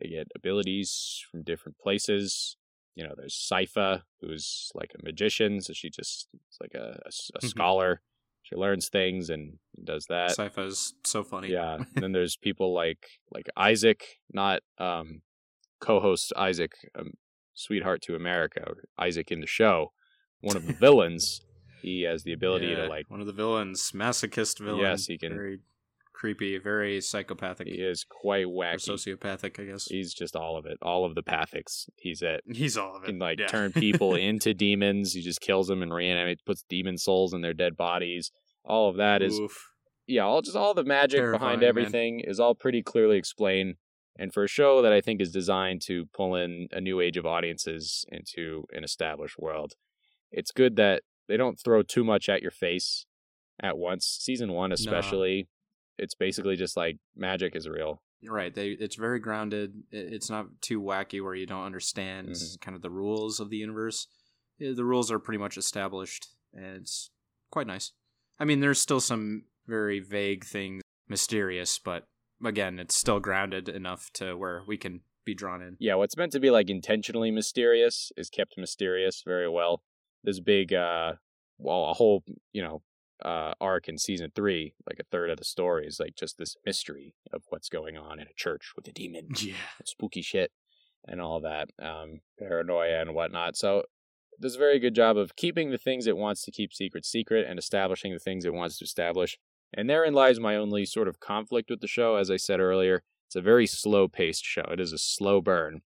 [0.01, 2.57] They get abilities from different places
[2.97, 7.11] you know, there's Sypha, who's like a magician, so she just is like a, a
[7.11, 7.49] Mhm.
[7.49, 8.03] scholar.
[8.43, 10.31] She learns things and does that.
[10.31, 11.49] Sci-fi is so funny.
[11.51, 11.75] Yeah.
[11.77, 15.23] and then there's people like like Isaac, not um
[15.81, 17.13] co-host Isaac, um,
[17.55, 19.93] Sweetheart to America, or Isaac in the show,
[20.41, 21.41] one of the villains.
[21.83, 24.81] He has the ability Yeah, to like one of the villains, masochist villain.
[24.83, 25.61] Yes, he can- Very
[26.13, 28.75] creepy, very psychopathic, he is quite wacky.
[28.77, 29.87] sociopathic, I guess.
[29.87, 31.89] He's just all of it, all of the pathics.
[31.97, 32.43] He's it.
[32.53, 33.07] He's all of it.
[33.07, 33.47] Can like yeah.
[33.47, 35.15] turn people into demons.
[35.15, 38.31] He just kills them and reanimates, puts demon souls in their dead bodies.
[38.65, 39.71] All of that is Oof.
[40.07, 41.69] yeah, all just all the magic Terrifying, behind man.
[41.71, 43.77] everything is all pretty clearly explained.
[44.19, 47.17] And for a show that I think is designed to pull in a new age
[47.17, 49.73] of audiences into an established world,
[50.31, 53.07] it's good that they don't throw too much at your face
[53.63, 54.07] at once.
[54.21, 55.49] Season one, especially,
[55.99, 58.03] it's basically just like magic is real.
[58.21, 58.55] You're right.
[58.55, 59.83] They it's very grounded.
[59.91, 62.61] It's not too wacky where you don't understand Mhm.
[62.61, 64.07] kind of the rules of the universe.
[64.59, 67.11] The rules are pretty much established, and it's
[67.51, 67.93] quite nice.
[68.39, 72.05] I mean, there's still some very vague things, mysterious, but
[72.45, 75.77] again, it's still grounded enough to where we can be drawn in.
[75.81, 79.83] Yeah, what's meant to be like intentionally mysterious is kept mysterious very well.
[80.23, 81.15] This big, uh,
[81.59, 82.83] well, a whole, you know,
[83.25, 86.57] uh, arc in season three, like a third of the story is like just this
[86.65, 89.55] mystery of what's going on in a church with a demon, Yeah.
[89.85, 90.53] spooky shit,
[91.07, 93.57] and all that, um, paranoia and whatnot.
[93.57, 93.81] So,
[94.33, 97.05] it does a very good job of keeping the things it wants to keep secret
[97.05, 99.39] secret and establishing the things it wants to establish.
[99.75, 102.17] And therein lies my only sort of conflict with the show.
[102.17, 104.63] As I said earlier, it's a very slow paced show.
[104.71, 105.83] It is a slow burn.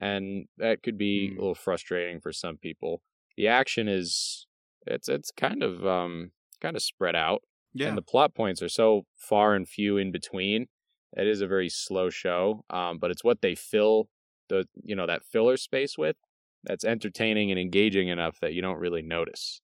[0.00, 1.38] And that could be Hmm.
[1.38, 3.02] a little frustrating for some people.
[3.38, 4.46] The action is
[4.84, 7.42] it's it's kind of um kind of spread out.
[7.72, 7.86] Yeah.
[7.86, 10.66] And the plot points are so far and few in between.
[11.12, 12.64] It is a very slow show.
[12.68, 14.08] Um, but it's what they fill
[14.48, 16.16] the you know, that filler space with
[16.64, 19.60] that's entertaining and engaging enough that you don't really notice.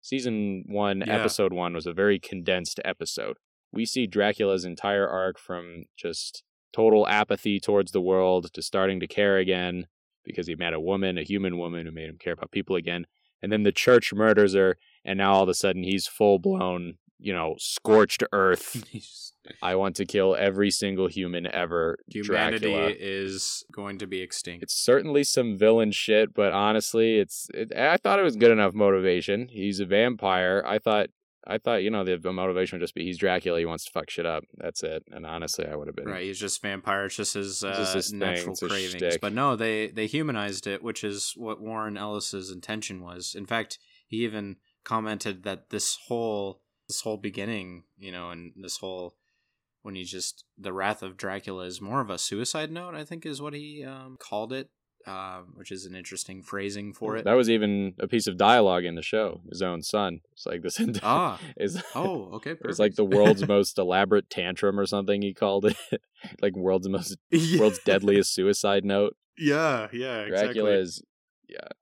[0.00, 1.18] Season one, Yeah.
[1.18, 3.36] episode one was a very condensed episode.
[3.72, 9.08] We see Dracula's entire arc from just total apathy towards the world to starting to
[9.08, 9.88] care again
[10.28, 13.06] because he met a woman, a human woman who made him care about people again.
[13.42, 16.94] And then the church murders her, and now all of a sudden he's full blown,
[17.18, 18.84] you know, scorched earth.
[19.62, 21.98] I want to kill every single human ever.
[22.06, 22.94] Humanity Dracula.
[22.98, 24.62] is going to be extinct.
[24.62, 27.48] It's certainly some villain shit, but honestly, it's.
[27.54, 29.48] It, I thought it was good enough motivation.
[29.48, 30.62] He's a vampire.
[30.66, 31.08] I thought.
[31.46, 33.58] I thought you know the motivation would just be he's Dracula.
[33.58, 34.44] He wants to fuck shit up.
[34.56, 35.04] That's it.
[35.10, 36.06] And honestly, I would have been.
[36.06, 37.06] Right, he's just vampire.
[37.06, 39.18] It's just his, uh, just his natural cravings.
[39.20, 43.34] But no, they they humanized it, which is what Warren Ellis's intention was.
[43.34, 48.78] In fact, he even commented that this whole this whole beginning, you know, and this
[48.78, 49.14] whole
[49.82, 52.94] when he just the wrath of Dracula is more of a suicide note.
[52.94, 54.70] I think is what he um, called it,
[55.08, 57.24] uh, which is an interesting phrasing for it.
[57.24, 59.40] That was even a piece of dialogue in the show.
[59.48, 60.20] His own son.
[60.32, 60.80] It's like this.
[61.02, 65.22] ah, is oh, okay, It was like the world's most elaborate tantrum or something.
[65.22, 65.76] He called it
[66.42, 67.60] like world's most Yeah.
[67.60, 69.16] world's deadliest suicide note.
[69.36, 71.02] Yeah, yeah, Dracula is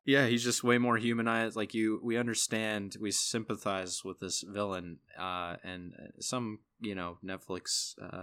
[0.05, 1.57] Yeah, he's just way more humanized.
[1.57, 4.99] Like you, we understand, we sympathize with this villain.
[5.19, 8.23] Uh, and uh, some, you know, Netflix uh,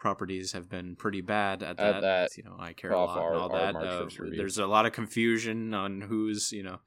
[0.00, 1.96] properties have been pretty bad at that.
[1.96, 2.36] At that.
[2.36, 3.76] You know, I care a lot our- and all that.
[3.76, 6.80] Uh, there's a lot of confusion on who's, you know.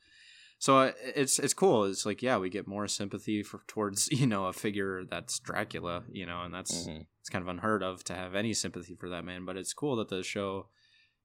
[0.59, 1.85] So uh, it's it's cool.
[1.85, 6.03] It's like yeah, we get more sympathy for towards you know a figure that's Dracula,
[6.11, 7.05] you know, and that's mhm.
[7.19, 9.45] it's kind of unheard of to have any sympathy for that man.
[9.45, 10.67] But it's cool that the show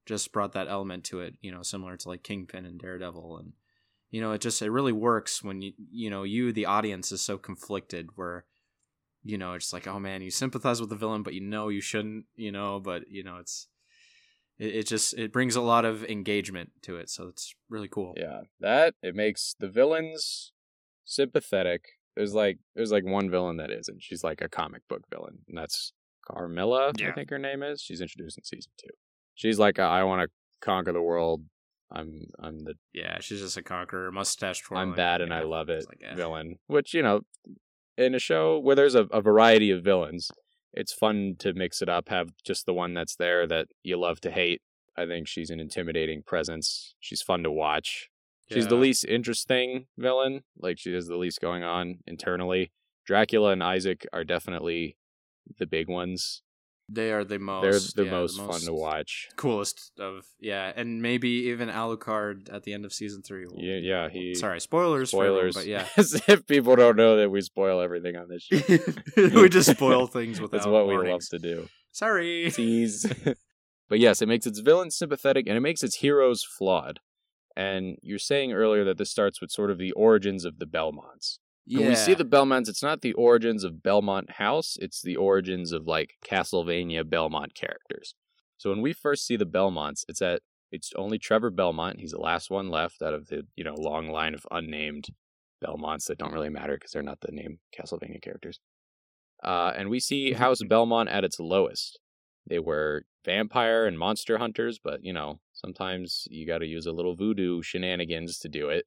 [0.05, 3.53] just brought that element to it, you know, similar to like Kingpin and Daredevil, and
[4.11, 7.21] you know, it just it really works when you you know you the audience is
[7.21, 8.45] so conflicted where
[9.23, 11.81] you know it's like oh man you sympathize with the villain but you know you
[11.81, 13.67] shouldn't you know but you know it's
[14.57, 18.13] it, it just it brings a lot of engagement to it so it's really cool
[18.17, 20.51] Yeah, that it makes the villains
[21.09, 21.83] sympathetic.
[22.15, 24.03] There's like there's like one villain that isn't.
[24.03, 25.93] She's like a comic book villain, and that's
[26.29, 26.91] Carmilla.
[27.01, 27.81] I think her name is.
[27.81, 28.89] She's introduced in season two.
[29.35, 30.29] She's like, a, I want to
[30.61, 31.43] conquer the world.
[31.91, 35.41] I'm I'm the yeah she's just a conqueror mustache twirling I'm bad and you I
[35.41, 36.15] love it like, eh.
[36.15, 36.59] villain.
[36.67, 37.21] Which you know,
[37.99, 40.31] in a show where there's a, a variety of villains,
[40.73, 42.09] it's fun to mix it up.
[42.09, 44.61] Have just the one that's there that you love to hate.
[44.97, 46.95] I think she's an intimidating presence.
[46.99, 48.09] She's fun to watch.
[48.51, 50.41] She's the least interesting villain.
[50.57, 52.71] Like she has the least going on internally.
[53.05, 54.97] Dracula and Isaac are definitely
[55.59, 56.41] the big ones.
[56.91, 59.29] They are the most They're the, yeah, most fun to watch.
[59.35, 63.75] coolest of yeah and maybe even alucard at the end of season three will- Yeah,
[63.77, 64.09] yeah.
[64.09, 65.55] He sorry spoilers spoilers.
[65.55, 68.59] but yeah As if people don't know that we spoil everything on this show.
[69.41, 71.29] we just spoil things without That's what we love warnings.
[71.29, 71.67] to do.
[71.91, 73.05] sorry Tease.
[73.87, 76.99] But yes, it makes its villains sympathetic and it makes its heroes flawed.
[77.55, 81.39] And you're saying earlier that this starts with sort of the origins of the Belmonts.
[81.77, 85.71] When we see the Belmonts, it's not the origins of Belmont House, it's the origins
[85.71, 88.15] of like Castlevania Belmont characters.
[88.57, 91.99] So when we first see the Belmonts, it's at it's only Trevor Belmont.
[91.99, 95.07] He's the last one left out of the, you know, long line of unnamed
[95.61, 98.59] Belmonts that don't really matter because they're not the name Castlevania characters.
[99.43, 101.99] Uh, and we see House Belmont at its lowest.
[102.47, 106.91] They were vampire and monster hunters, but you know, sometimes you got to use a
[106.91, 108.85] little voodoo shenanigans to do it.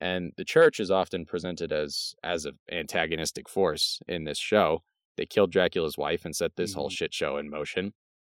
[0.00, 4.82] And the church is often presented as as an antagonistic force in this show.
[5.16, 6.92] They killed Dracula's wife and set this whole Mhm.
[6.96, 7.94] shit show in motion.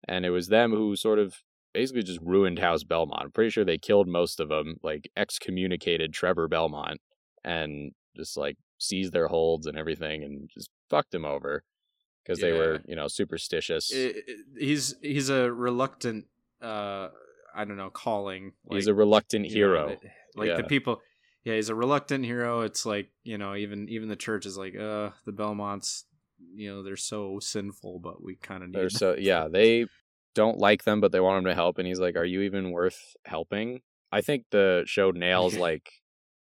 [0.08, 1.43] And it was them who sort of
[1.74, 3.21] basically just ruined House Belmont.
[3.21, 7.00] I'm pretty sure they killed most of them, like excommunicated Trevor Belmont
[7.43, 11.63] and just like seized their holds and everything and just fucked him over
[12.24, 13.91] because they were, you know, superstitious.
[13.95, 16.26] I- I- he's he's a reluctant
[16.62, 17.10] uh
[17.54, 18.54] I don't know calling.
[18.71, 20.00] He's a reluctant you know, hero.
[20.36, 20.58] like Yeah.
[20.58, 21.02] the people.
[21.43, 22.62] Yeah, he's a reluctant hero.
[22.62, 26.04] It's like you know, even even the church is like, uh, the Belmonts.
[26.54, 28.80] You know, they're so sinful, but we kind of need.
[28.80, 29.86] They're so yeah, they
[30.34, 32.71] don't like them, but they want him to help, and he's like, "Are you even
[32.71, 35.91] worth helping?" I think the show nails like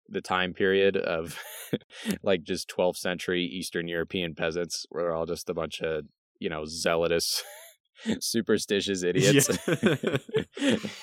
[0.07, 1.37] the time period of
[2.23, 6.05] like just 12th century Eastern European peasants, where they're all just a bunch of
[6.39, 7.43] you know zealotous,
[8.19, 9.49] superstitious idiots.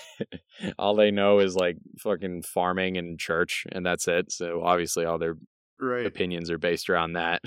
[0.78, 4.32] all they know is like fucking farming and church, and that's it.
[4.32, 5.36] So obviously, all their
[5.80, 6.06] right.
[6.06, 7.42] opinions are based around that,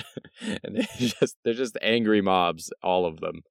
[0.63, 3.41] and they just they're just angry mobs, all of them.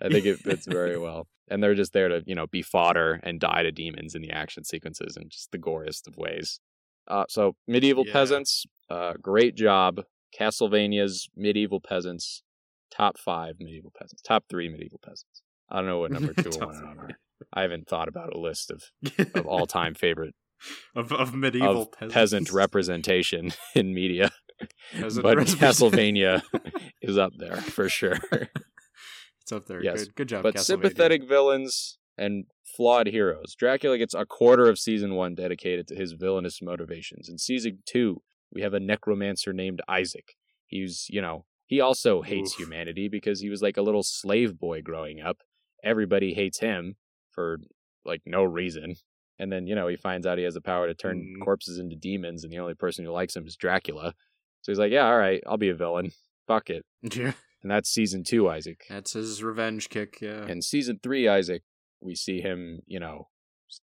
[0.00, 3.20] I think it fits very well, and they're just there to you know be fodder
[3.22, 6.60] and die to demons in the action sequences in just the goriest of ways.
[7.06, 8.12] Uh, so medieval Yeah.
[8.12, 10.02] peasants, uh, great job.
[10.38, 12.42] Castlevania's medieval peasants,
[12.90, 15.42] top five medieval peasants, top three medieval peasants.
[15.70, 17.04] I don't know what number two or one and one three.
[17.14, 17.18] are.
[17.52, 18.84] I haven't thought about a list of
[19.34, 20.34] of all time favorite
[20.96, 22.14] of of medieval of peasants.
[22.14, 24.30] peasant representation in media.
[24.92, 25.38] Peasant but.
[25.38, 26.42] Castlevania
[27.00, 28.18] is up there for sure.
[29.42, 29.82] It's up there.
[29.82, 30.42] Yes, Good, good job.
[30.42, 32.46] but sympathetic villains and
[32.76, 33.54] flawed heroes.
[33.56, 37.28] Dracula gets a quarter of season one dedicated to his villainous motivations.
[37.28, 38.22] In season two,
[38.52, 40.34] we have a necromancer named Isaac.
[40.66, 42.58] He's, you know, he also hates Oof.
[42.66, 45.38] humanity because he was like a little slave boy growing up.
[45.84, 46.96] Everybody hates him
[47.30, 47.58] for
[48.04, 48.96] like no reason.
[49.38, 51.44] And then, you know, he finds out he has the power to turn Mm.
[51.44, 54.14] corpses into demons, and the only person who likes him is Dracula.
[54.62, 56.10] So he's like, yeah, all right, I'll be a villain.
[56.48, 56.84] Fuck it.
[57.02, 58.80] Yeah, And that's season two, Isaac.
[58.88, 60.18] that's his revenge kick.
[60.20, 60.44] Yeah.
[60.46, 61.62] And season three, Isaac,
[62.00, 63.28] we see him, you know,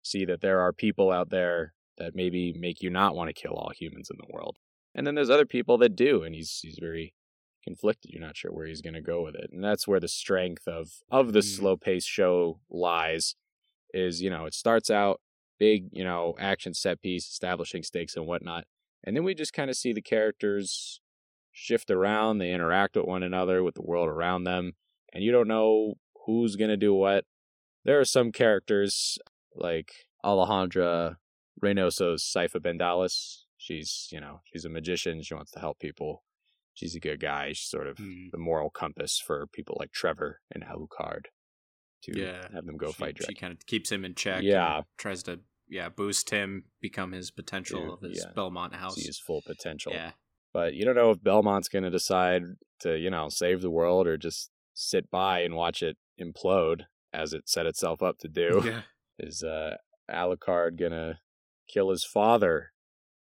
[0.02, 3.54] see that there are people out there that maybe make you not want to kill
[3.54, 4.56] all humans in the world.
[4.94, 7.14] And then there's other people that do, and he's he's very
[7.62, 8.10] conflicted.
[8.12, 9.50] You're not sure where he's gonna go with it.
[9.52, 11.56] And that's where the strength of of the Mm.
[11.56, 13.34] slow paced show lies.
[13.92, 15.20] Is, you know, it starts out
[15.58, 18.66] big, you know, action set piece, establishing stakes and whatnot.
[19.04, 21.00] And then we just kind of see the characters
[21.52, 24.76] shift around, they interact with one another, with the world around them,
[25.12, 25.94] and you don't know
[26.26, 27.26] who's gonna do what.
[27.84, 29.18] There are some characters
[29.54, 31.16] like Alejandra
[31.60, 33.44] Reynoso's Sypha Belnades.
[33.56, 35.22] She's, you know, she's a magician.
[35.22, 36.22] She wants to help people.
[36.80, 37.48] She's a good guy.
[37.52, 38.30] She's sort of Mm.
[38.32, 41.26] the moral compass for people like Trevor and Alucard
[42.04, 42.48] to Yeah.
[42.54, 43.40] have them go she, fight She Dracula.
[43.40, 44.42] kind of keeps him in check.
[44.42, 44.76] Yeah.
[44.78, 48.32] and tries to yeah boost him, become his potential of his yeah.
[48.34, 48.94] Belmont house.
[48.96, 49.92] See his full potential.
[49.92, 50.12] Yeah.
[50.54, 52.42] But you don't know if Belmont's going to decide
[52.80, 57.32] to, you know, save the world or just sit by and watch it implode as
[57.34, 58.62] it set itself up to do.
[58.64, 58.82] Yeah.
[59.18, 59.76] Is uh,
[60.10, 61.18] Alucard going to
[61.68, 62.72] kill his father?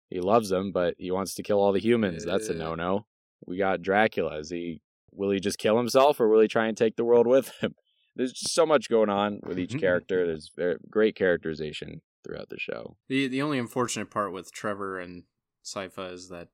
[0.10, 2.24] He loves him, but he wants to kill all the humans.
[2.26, 3.06] That's a no no.
[3.46, 4.38] We got Dracula.
[4.40, 7.28] Is he, will he just kill himself or will he try and take the world
[7.28, 7.76] with him?
[8.16, 9.80] There's just so much going on with each Mhm.
[9.80, 10.26] character.
[10.28, 12.98] There's very, great characterization throughout the show.
[13.08, 15.24] The the only unfortunate part with Trevor and
[15.64, 16.50] Sypha is that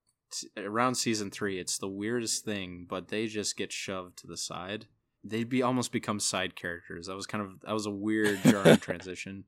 [0.58, 4.86] around season three, it's the weirdest thing, but they just get shoved to the side.
[5.24, 7.08] They'd be almost become side characters.
[7.08, 9.46] That was kind of that was a weird jarring transition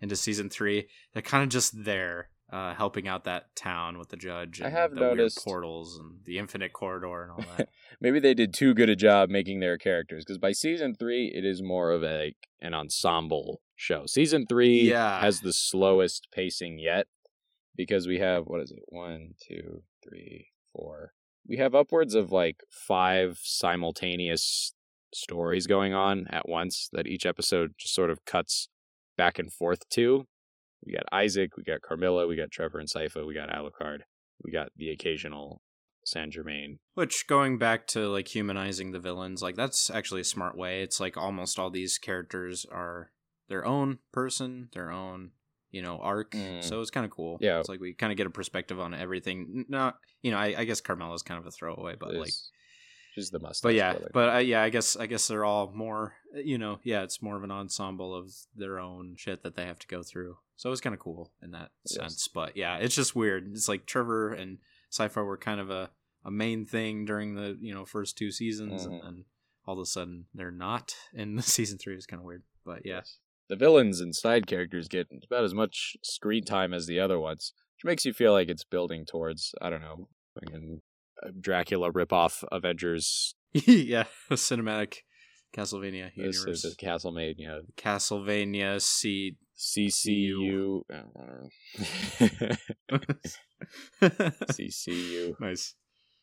[0.00, 0.88] into season three.
[1.12, 4.62] They're kind of just there, uh, helping out that town with the judge.
[4.62, 7.68] I have the noticed- portals and the infinite corridor and all that.
[8.00, 11.44] maybe they did too good a job making their characters because by season three it
[11.44, 15.20] is more of a, like an ensemble show season three Yeah.
[15.20, 17.06] has the slowest pacing yet
[17.76, 21.12] because we have what is it one two three four
[21.46, 24.74] we have upwards of like five simultaneous
[25.14, 28.68] stories going on at once that each episode just sort of cuts
[29.16, 30.26] back and forth to
[30.86, 34.00] we got isaac we got carmilla we got trevor and sypha we got alucard
[34.44, 35.60] we got the occasional
[36.08, 40.56] saint germain Which going back to like humanizing the villains, like that's actually a smart
[40.56, 40.82] way.
[40.82, 43.10] It's like almost all these characters are
[43.48, 45.32] their own person, their own
[45.70, 46.32] you know arc.
[46.32, 46.64] Mm.
[46.64, 47.38] So it's kind of cool.
[47.40, 47.60] Yeah.
[47.60, 49.66] it's like we kind of get a perspective on everything.
[49.68, 52.32] Not you know I, I guess Carmilla's kind of a throwaway, but like
[53.14, 53.62] She's the mustache.
[53.62, 54.10] but yeah, brother.
[54.12, 57.36] but uh, yeah, I guess I guess they're all more you know yeah, it's more
[57.36, 60.38] of an ensemble of their own shit that they have to go through.
[60.58, 61.94] So it was kind of cool in that Yes.
[61.96, 62.28] sense.
[62.28, 63.48] But yeah, it's just weird.
[63.52, 64.58] It's like Trevor and
[64.92, 65.90] Sypha were kind of a
[66.24, 68.90] a main thing during the you know first two seasons, Mhm.
[68.90, 69.24] and then
[69.64, 70.94] all of a sudden they're not.
[71.14, 72.42] in the season three is kind of weird.
[72.64, 73.02] But yeah,
[73.48, 77.52] the villains and side characters get about as much screen time as the other ones,
[77.76, 80.82] which makes you feel like it's building towards I don't know, fucking
[81.22, 83.34] a Dracula ripoff Avengers.
[83.52, 84.98] yeah, a cinematic
[85.58, 89.36] Castlevania This is Castlevania Castlevania C.
[89.58, 90.82] CCU.
[90.90, 91.16] I don't
[92.92, 94.20] know.
[94.52, 95.74] CCU nice.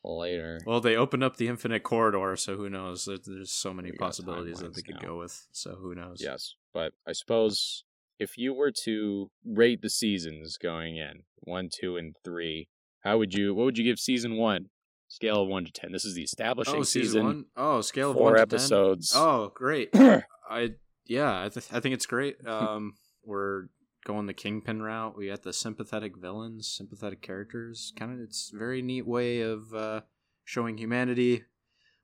[0.03, 0.61] later.
[0.65, 3.09] Well, they opened up the infinite corridor, so who knows?
[3.25, 5.07] There's so many We possibilities that they could now.
[5.09, 5.47] go with.
[5.51, 6.21] So who knows?
[6.21, 7.83] Yes, but I suppose
[8.19, 12.69] if you were to rate the seasons going in one, two, and three,
[13.01, 13.53] how would you?
[13.53, 14.69] What would you give season one?
[15.07, 15.91] Scale of one to ten.
[15.91, 17.01] This is the establishing Oh, season.
[17.11, 17.45] season one.
[17.55, 18.43] Oh, scale of Four one to 10?
[18.47, 19.13] episodes.
[19.15, 19.89] Oh, great.
[19.95, 20.71] I
[21.05, 22.45] yeah, I, th- I think it's great.
[22.47, 22.93] Um,
[23.23, 23.67] we're
[24.05, 25.15] going the kingpin route.
[25.17, 27.93] We got the sympathetic villains, sympathetic characters.
[27.97, 30.01] Kind of, it's a very neat way of uh,
[30.43, 31.43] showing humanity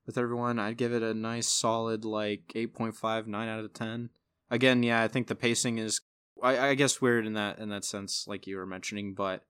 [0.06, 0.60] with everyone.
[0.60, 4.10] I'd give it a nice, solid like 8.5, 9 out of ten.
[4.52, 6.02] Again, yeah, I think the pacing is,
[6.44, 9.44] I, I guess, weird in that in that sense, like you were mentioning, but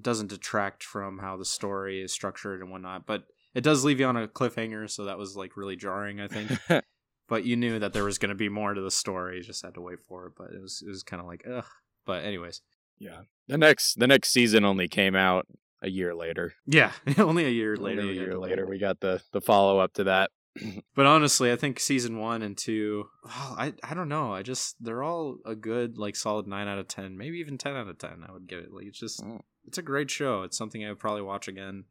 [0.00, 3.06] doesn't detract from how the story is structured and whatnot.
[3.06, 3.24] But
[3.54, 6.20] it does leave you on a cliffhanger, so that was like really jarring.
[6.20, 6.50] I think
[7.28, 9.38] but you knew that there was going to be more to the story.
[9.38, 10.32] You just had to wait for it.
[10.36, 11.64] But it was it was kind of like ugh.
[12.06, 12.62] But anyways,
[12.98, 13.22] yeah.
[13.48, 15.46] The next the next season only came out
[15.82, 16.54] a year later.
[16.66, 18.02] yeah, only a year later.
[18.02, 20.30] Only a year later, we got the the follow up to that.
[20.96, 24.34] But honestly, I think season one and two, well, I I don't know.
[24.34, 27.76] I just they're all a good like solid nine out of ten, maybe even ten
[27.76, 28.24] out of ten.
[28.28, 28.72] I would give it.
[28.72, 29.40] Like it's just Mm.
[29.66, 30.42] It's a great show.
[30.42, 31.84] It's something I would probably watch again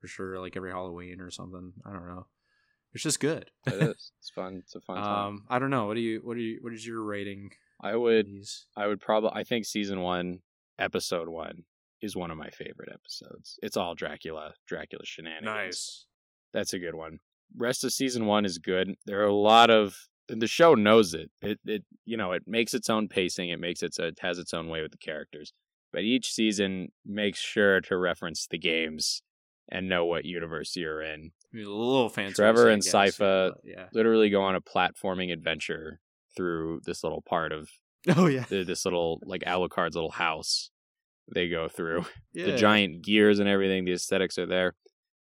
[0.00, 1.72] for sure, like every Halloween or something.
[1.84, 2.26] I don't know.
[2.92, 3.50] It's just good.
[3.66, 4.12] It is.
[4.20, 4.56] It's fun.
[4.64, 5.26] It's a fun time.
[5.26, 5.86] um, I don't know.
[5.86, 7.50] What do you what do you what is your rating?
[7.82, 8.66] I would These?
[8.76, 10.40] I would probably I think season one,
[10.78, 11.64] episode one,
[12.00, 13.58] is one of my favorite episodes.
[13.62, 15.44] It's all Dracula, Dracula shenanigans.
[15.44, 16.06] Nice.
[16.52, 17.18] That's a good one.
[17.56, 18.94] Rest of season one is good.
[19.04, 19.96] There are a lot of
[20.28, 21.30] and the show knows it.
[21.42, 24.54] It it you know, it makes its own pacing, it makes its it has its
[24.54, 25.52] own way with the characters.
[25.94, 29.22] But each season makes sure to reference the games
[29.70, 31.30] and know what universe you're in.
[31.52, 32.34] I mean, a little fancy.
[32.34, 33.86] Trevor and Sypha- Yeah.
[33.92, 36.00] Literally go on a platforming adventure
[36.36, 37.70] through this little part of
[38.16, 38.44] Oh yeah.
[38.48, 40.70] the, this little like Alucard's little house
[41.32, 42.04] they go through.
[42.34, 42.46] yeah.
[42.46, 44.74] The giant gears and everything, the aesthetics are there.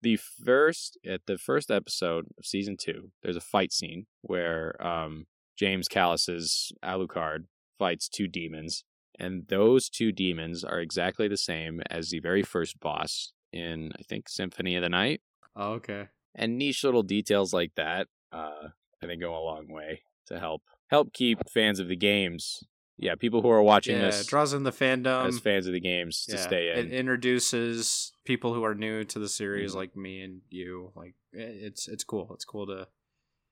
[0.02, 5.26] The first at the first episode of season two, there's a fight scene where um,
[5.58, 7.44] James Callis's Alucard
[7.78, 8.84] fights two demons,
[9.22, 14.04] and those two demons are exactly the same as the very first boss in I
[14.04, 15.22] think Symphony of the Night.
[15.56, 16.08] Oh, okay.
[16.36, 18.70] And niche little details like that, uh,
[19.02, 22.64] I think go a long way to help help keep fans of the games.
[22.98, 25.26] Yeah, people who are watching yeah, this draws in the fandom.
[25.28, 26.78] as fans of the games to yeah, stay in.
[26.88, 29.76] It introduces people who are new to the series, Mhm.
[29.76, 30.92] like me and you.
[30.96, 32.32] Like eh, it's it's cool.
[32.34, 32.88] It's cool to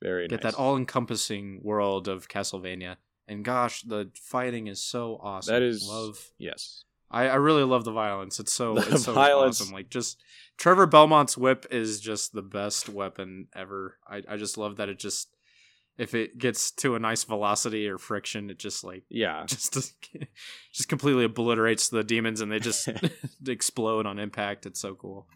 [0.02, 0.54] Very get nice.
[0.54, 2.98] that all encompassing world of Castlevania.
[3.30, 5.54] And gosh, the fighting is so awesome.
[5.54, 6.18] That is love.
[6.38, 6.84] yes.
[7.12, 8.40] I, I really love the violence.
[8.40, 9.74] It's so The it's so violence- awesome.
[9.74, 10.22] Like just
[10.58, 13.98] Trevor Belmont's whip is just the best weapon ever.
[14.08, 15.30] I, I just love that it just
[15.98, 19.46] if it gets to a nice velocity or friction, it just like Yeah.
[19.48, 19.94] just
[20.74, 22.90] just completely obliterates the demons and they just
[23.48, 24.66] explode on impact.
[24.66, 25.28] It's so cool.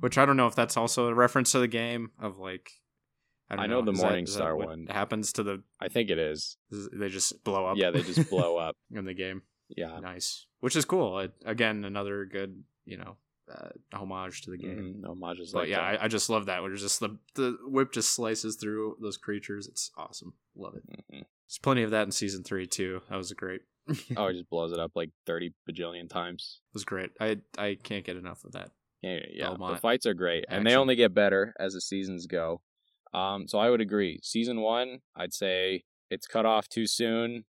[0.00, 2.70] Which I don't know if that's also a reference to the game of like
[3.50, 4.86] I, I know the Is that- Morning Star one.
[4.90, 6.56] happens to the I think it is.
[6.70, 7.76] they just blow up.
[7.76, 8.76] Yeah, they just blow up.
[8.92, 9.42] in the game.
[9.68, 9.98] Yeah.
[10.00, 11.18] Nice, which is cool.
[11.20, 13.16] It, again, another good you know
[13.54, 15.02] uh, homage to the game.
[15.02, 15.80] Mhm, Homages But like yeah.
[15.80, 16.62] I, I just love that.
[16.62, 19.66] Where just the the whip just slices through those creatures.
[19.66, 20.34] It's awesome.
[20.56, 20.82] Love it.
[20.88, 21.24] Mhm.
[21.46, 23.00] There's plenty of that in season three too.
[23.10, 23.62] That was great.
[24.18, 26.60] Oh, it just blows it up like thirty bajillion times.
[26.70, 27.10] It was great.
[27.20, 28.70] I I can't get enough of that.
[29.00, 29.54] Yeah, yeah.
[29.58, 32.60] The fights are great, and they only get better as the seasons go.
[33.14, 34.20] Um, so I would agree.
[34.22, 37.44] Season one, I'd say it's cut off too soon.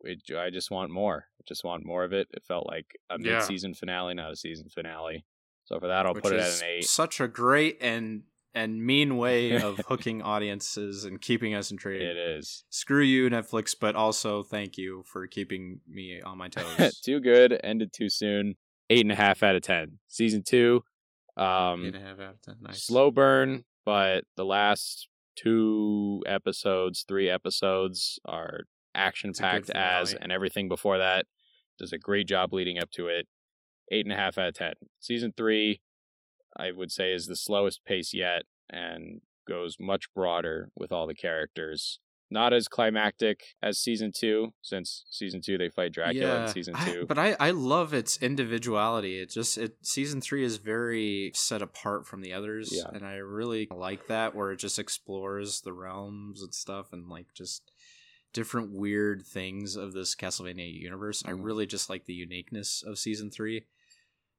[0.00, 1.26] It, I just want more.
[1.40, 2.28] I just want more of it.
[2.32, 3.36] It felt like a Yeah.
[3.38, 5.24] mid-season finale, not a season finale.
[5.64, 6.84] So for that, I'll which put it at an eight.
[6.84, 8.24] Such a great and
[8.56, 12.02] and mean way of hooking audiences and keeping us intrigued.
[12.02, 12.64] It is.
[12.70, 17.00] Screw you, Netflix, but also thank you for keeping me on my toes.
[17.00, 17.58] too good.
[17.64, 18.54] Ended too soon.
[18.90, 19.98] Eight and a half out of ten.
[20.08, 20.84] Season two,
[21.38, 22.56] Eight um, and a half out of ten.
[22.60, 22.82] Nice.
[22.84, 28.60] slow burn, but the last two episodes, three episodes are
[28.94, 31.26] action packed as, and everything before that
[31.78, 33.26] does a great job leading up to it.
[33.90, 34.74] Eight and a half out of ten.
[35.00, 35.80] Season three,
[36.56, 41.14] I would say, is the slowest pace yet and goes much broader with all the
[41.14, 42.00] characters.
[42.34, 47.04] Not as climactic as season two, since season two they fight Dracula in season I-
[47.06, 49.20] but I, I love its individuality.
[49.20, 52.90] It just it season three is very set apart from the others, Yeah.
[52.92, 57.26] and I really like that where it just explores the realms and stuff, and like
[57.34, 57.70] just
[58.32, 61.22] different weird things of this Castlevania universe.
[61.24, 61.44] I Mhm.
[61.44, 63.66] really just like the uniqueness of season three,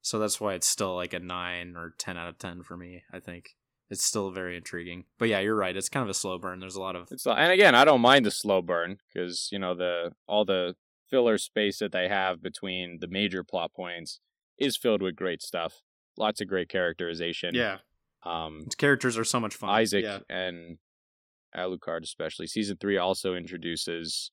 [0.02, 3.04] so that's why it's still like a nine or ten out of ten for me.
[3.14, 3.56] I think
[3.90, 5.06] it's still very intriguing.
[5.20, 5.76] But yeah, you're right.
[5.76, 6.60] It's kind of a slow burn.
[6.60, 9.60] There's a lot of It's and again, I don't mind the slow burn because you
[9.60, 10.76] know the all the
[11.10, 14.20] filler space that they have between the major plot points
[14.58, 15.82] is filled with great stuff.
[16.18, 17.54] Lots of great characterization.
[17.54, 17.78] yeah.
[18.24, 19.70] Um, Its characters are so much fun.
[19.70, 20.20] Isaac Yeah.
[20.30, 20.78] and
[21.56, 22.48] Alucard, especially.
[22.48, 24.32] Season three also introduces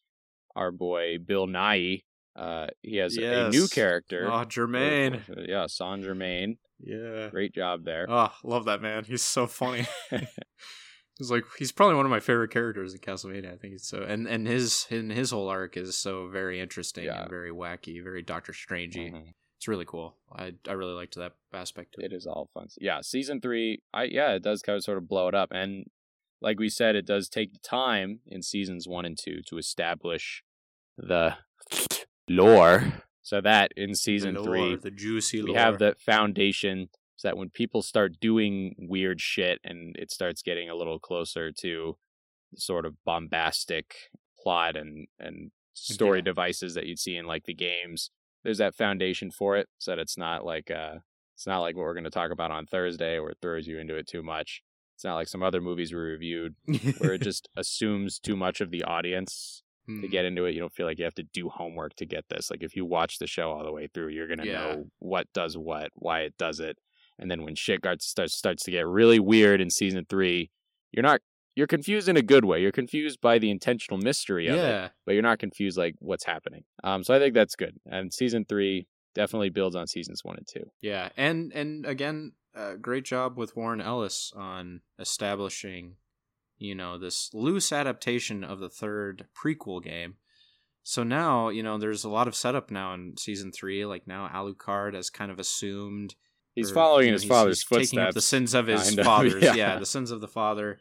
[0.56, 2.04] our boy Bill Nighy.
[2.34, 3.72] Uh, he has a new Yes.
[3.72, 4.28] character.
[4.32, 5.22] Oh, Germain.
[5.46, 6.56] Yeah, Saint Germain.
[6.82, 7.28] Yeah.
[7.30, 8.06] Great job there.
[8.08, 9.04] Oh, love that man.
[9.04, 9.86] He's so funny.
[11.18, 13.52] he's like he's probably one of my favorite characters in Castlevania.
[13.52, 17.22] I think so and and his and his whole arc is so very interesting Yeah.
[17.22, 19.12] and very wacky, very Doctor Strangey.
[19.12, 19.32] Mhm.
[19.58, 20.16] It's really cool.
[20.34, 22.12] I I really liked that aspect of it.
[22.12, 22.66] it is all fun.
[22.80, 25.86] Yeah, season three, I yeah, it does kind of sort of blow it up, and
[26.40, 30.42] like we said, it does take the time in seasons one and two to establish
[30.98, 31.36] the
[32.28, 35.58] lore, so that in season the three lore, the juicy we lore.
[35.58, 40.68] have the foundation, so that when people start doing weird shit and it starts getting
[40.68, 41.96] a little closer to
[42.56, 43.94] sort of bombastic
[44.42, 46.24] plot and and story Yeah.
[46.24, 48.10] devices that you'd see in like the games
[48.44, 50.96] there's that foundation for it so that it's not like uh
[51.34, 53.78] it's not like what we're going to talk about on Thursday where it throws you
[53.78, 54.62] into it too much.
[54.94, 56.54] It's not like some other movies we reviewed
[56.98, 60.06] where it just assumes too much of the audience to Hmm.
[60.06, 60.52] get into it.
[60.54, 62.50] You don't feel like you have to do homework to get this.
[62.50, 64.52] Like if you watch the show all the way through, you're gonna Yeah.
[64.52, 66.78] know what does what, why it does it,
[67.18, 70.50] and then when shit starts starts to get really weird in season three,
[70.92, 71.20] you're not
[71.54, 72.62] you're confused in a good way.
[72.62, 74.88] You're confused by the intentional mystery of it yeah.
[75.04, 76.64] but you're not confused like what's happening.
[76.82, 77.76] Um, so I think that's good.
[77.84, 80.70] And season three definitely builds on seasons one and two.
[80.80, 85.96] Yeah, and and again, uh, great job with Warren Ellis on establishing,
[86.62, 90.14] you know, this loose adaptation of the third prequel game.
[90.84, 93.84] So now, you know, there's a lot of setup now in season three.
[93.84, 96.14] Like now, Alucard has kind of assumed
[96.54, 97.90] He's or, following you know, his he's- father's he's footsteps.
[97.90, 99.42] taking up the sins of his kind of, fathers.
[99.42, 99.54] yeah.
[99.54, 99.78] yeah.
[99.78, 100.78] the sins of the father.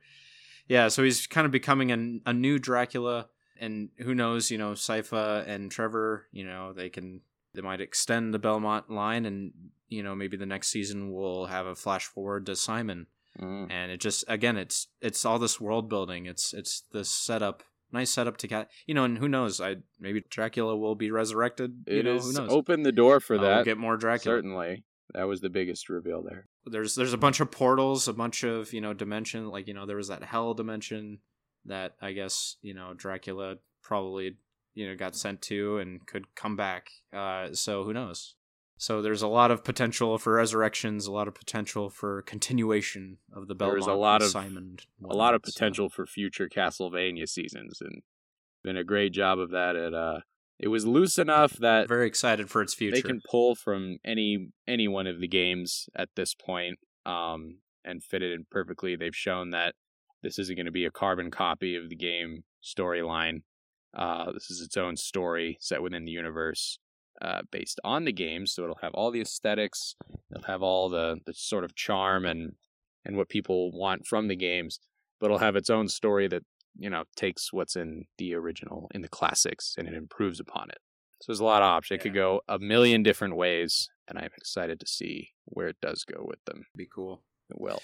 [0.67, 1.91] Yeah, so he's kind of becoming
[2.25, 3.27] a, a new Dracula,
[3.59, 4.51] and who knows?
[4.51, 6.27] You know, Sypha and Trevor.
[6.31, 7.21] You know, they can
[7.53, 9.51] they might extend the Belmont line, and
[9.87, 13.07] you know, maybe the next season we'll have a flash forward to Simon,
[13.39, 13.71] Mhm.
[13.71, 16.25] and it just again, it's it's all this world building.
[16.25, 17.63] It's it's this setup.
[17.93, 19.59] Nice setup to get, you know, and who knows?
[19.59, 21.83] I maybe Dracula will be resurrected.
[21.87, 22.51] You It know, is who knows?
[22.51, 23.55] open the door for Uh, that.
[23.57, 24.37] We'll get more Dracula.
[24.37, 26.47] Certainly, that was the biggest reveal there.
[26.65, 29.47] there's there's a bunch of portals, a bunch of you know dimension.
[29.49, 31.19] Like you know there was that hell dimension
[31.65, 34.37] that I guess you know Dracula probably
[34.73, 36.89] you know got sent to and could come back.
[37.11, 38.35] Uh, so who knows?
[38.81, 43.47] So there's a lot of potential for resurrections, a lot of potential for continuation of
[43.47, 43.75] the Belmont.
[43.75, 44.79] There's a lot of- Simon.
[45.07, 48.01] A lot of so- potential for future Castlevania seasons, and
[48.63, 49.75] been a great job of that.
[49.75, 50.21] At uh,
[50.57, 52.95] it was loose enough that Very excited for its future.
[52.95, 58.03] they can pull from any any one of the games at this point um and
[58.03, 59.73] fit it in perfectly they've shown that
[60.23, 63.41] this isn't going to be a carbon copy of the game storyline
[63.95, 66.77] uh this is its own story set within the universe
[67.21, 69.95] uh based on the game so it'll have all the aesthetics
[70.31, 72.53] it'll have all the the sort of charm and
[73.05, 74.79] and what people want from the games
[75.19, 76.43] but it'll have its own story that
[76.77, 80.79] you know takes what's in the original in the classics and it improves upon it
[81.21, 81.99] so there's a lot of options.
[81.99, 86.03] It could go a million different ways, and I'm excited to see where it does
[86.03, 86.65] go with them.
[86.75, 87.21] be cool.
[87.51, 87.79] It will.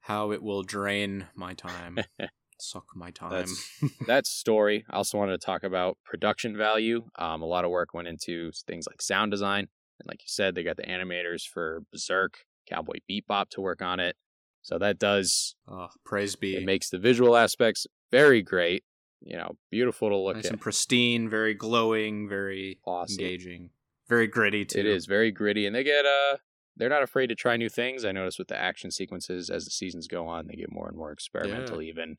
[0.00, 1.98] How it will drain my time,
[2.60, 3.30] suck my time.
[3.30, 4.84] That's- That story.
[4.90, 7.04] I also wanted to talk about production value.
[7.16, 9.68] Um, a lot of work went into things like sound design,
[10.00, 12.38] and like you said, they got the animators for Berserk,
[12.68, 14.16] Cowboy Bebop to work on it.
[14.62, 16.56] So that does oh, praise be.
[16.56, 18.84] it makes the visual aspects very great.
[19.20, 20.52] You know, beautiful to look nice at.
[20.52, 23.18] and pristine, very glowing, very Awesome.
[23.20, 23.70] engaging,
[24.08, 24.78] very gritty too.
[24.80, 26.36] It is very gritty, and they get uh,
[26.76, 28.04] they're not afraid to try new things.
[28.04, 30.96] I notice with the action sequences as the seasons go on, they get more and
[30.96, 32.16] more experimental, even,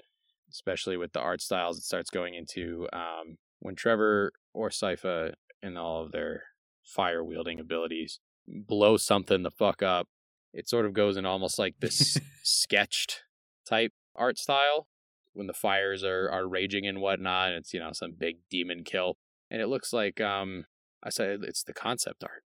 [0.52, 1.78] especially with the art styles.
[1.78, 6.44] It starts going into um, when Trevor or Sypha, and all of their
[6.84, 10.08] fire wielding abilities, blow something the fuck up.
[10.54, 13.24] It sort of goes in almost like this sketched
[13.68, 14.88] type art style.
[15.34, 17.50] when the fires are are raging and whatnot.
[17.50, 19.18] And it's you know some big demon kill,
[19.52, 20.66] and it looks like um
[21.04, 22.44] I said it's the concept art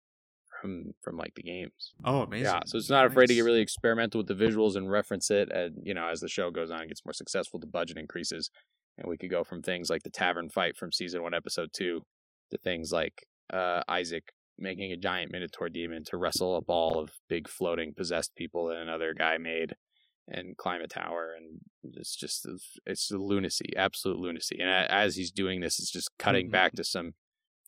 [0.62, 1.94] from from like the games.
[2.04, 2.46] Oh, amazing.
[2.46, 5.52] Yeah, so it's not afraid to get really experimental with the visuals and reference it.
[5.52, 8.50] And you know, as the show goes on, and gets more successful, the budget increases,
[8.98, 12.02] and we could go from things like the tavern fight from season one, episode two,
[12.52, 14.24] to things like uh, Isaac
[14.58, 18.76] making a giant minotaur demon to wrestle a ball of big floating possessed people that
[18.78, 19.74] another guy made,
[20.28, 21.62] and climb a tower, and
[21.96, 22.46] it's just
[22.86, 24.58] it's lunacy, absolute lunacy.
[24.60, 26.52] And as he's doing this, it's just cutting Mhm.
[26.52, 27.14] back to some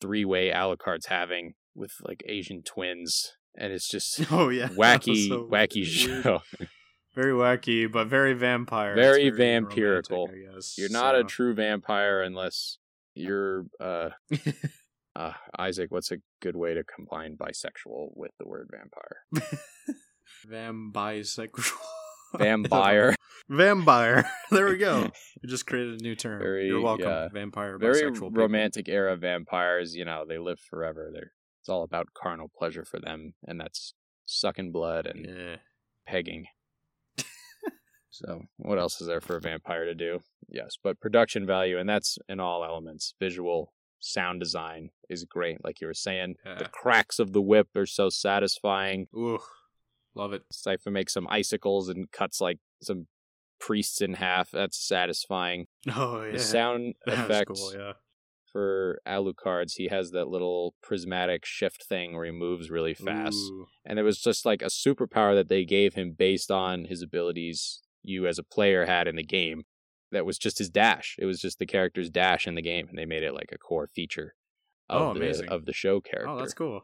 [0.01, 4.67] three way Alucard's having with like Asian twins, and it's just Oh yeah.
[4.77, 6.23] Wacky, so wacky weird.
[6.23, 6.41] show.
[7.13, 8.95] Very wacky, but very vampire.
[8.95, 10.27] Very romantic, vampirical.
[10.53, 10.75] Guess.
[10.77, 12.77] You're not a true vampire unless
[13.15, 14.11] you're uh,
[15.13, 15.91] uh Isaac.
[15.91, 19.49] What's a good way to combine bisexual with the word vampire?
[20.49, 21.77] Vam bisexual.
[22.37, 23.13] Vampire.
[23.49, 24.29] Vampire.
[24.49, 25.09] There we go.
[25.43, 26.39] We just created a new term.
[26.41, 27.07] Very, You're welcome.
[27.07, 27.27] yeah.
[27.33, 28.13] Vampire Very bisexual.
[28.13, 28.31] people.
[28.31, 29.93] romantic era vampires.
[29.95, 31.11] You know, they live forever.
[31.13, 33.93] They're it's all about carnal pleasure for them, and that's
[34.25, 35.55] sucking blood and Yeah.
[36.05, 36.47] pegging.
[38.09, 40.19] so, what else is there for a vampire to do?
[40.49, 43.13] Yes, but production value, and that's in all elements.
[43.19, 46.35] Visual, sound design is great, like you were saying.
[46.45, 46.55] Yeah.
[46.55, 49.07] The cracks of the whip are so satisfying.
[49.15, 49.39] Ooh.
[50.13, 50.43] Love it.
[50.51, 53.07] Sypha makes some icicles and cuts like some
[53.61, 54.51] priests in half.
[54.51, 55.67] That's satisfying.
[55.95, 56.31] Oh yeah.
[56.33, 57.61] The sound effects.
[57.61, 57.93] cool, yeah.
[58.51, 63.35] For Alucard's, he has that little prismatic shift thing where he moves really fast.
[63.37, 63.67] Ooh.
[63.85, 67.81] and it was just like a superpower that they gave him based on his abilities
[68.03, 69.63] you as a player had in the game
[70.11, 72.97] that was just his dash it was just the character's dash in the game and
[72.97, 74.33] they made it like a core feature
[74.89, 76.81] of, Oh, the, of the show character Oh, that's cool.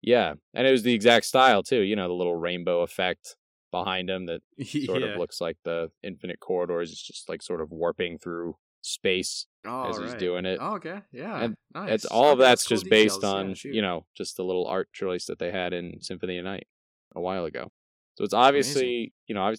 [0.00, 3.36] yeah and it was the exact style too you know the little rainbow effect
[3.72, 4.40] behind him that
[4.86, 5.08] sort yeah.
[5.08, 9.90] of looks like the infinite corridors it's just like sort of warping through space oh,
[9.90, 11.00] as he's doing it Oh, okay.
[11.12, 11.42] Yeah.
[11.42, 11.90] And nice.
[11.90, 13.32] it's all of Okay, that's cool just based details.
[13.34, 13.74] Yeah, on shoot.
[13.74, 16.66] you know just the little art choice that they had in Symphony of Night
[17.14, 17.70] a while ago.
[18.16, 19.54] So it's obviously you know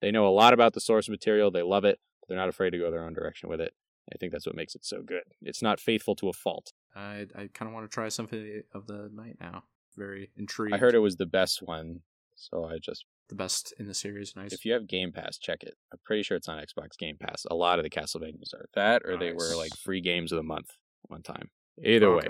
[0.00, 1.50] they know a lot about the source material.
[1.50, 1.98] They love it.
[2.20, 3.72] But they're not afraid to go their own direction with it.
[4.12, 5.22] I think that's what makes it so good.
[5.42, 6.72] It's not faithful to a fault.
[6.94, 9.64] I I kind of want to try Symphony of the Night now.
[9.96, 10.74] Very intrigued.
[10.74, 12.00] I heard it was the best one,
[12.34, 14.34] so I just the best in the series.
[14.36, 14.52] Nice.
[14.52, 15.74] if you have Game Pass, check it.
[15.92, 17.46] I'm pretty sure it's on Xbox Game Pass.
[17.50, 20.42] A lot of the Castlevanias are that, or they were like free games of the
[20.42, 20.66] month
[21.04, 21.50] one time.
[21.82, 22.28] Either Oh, way.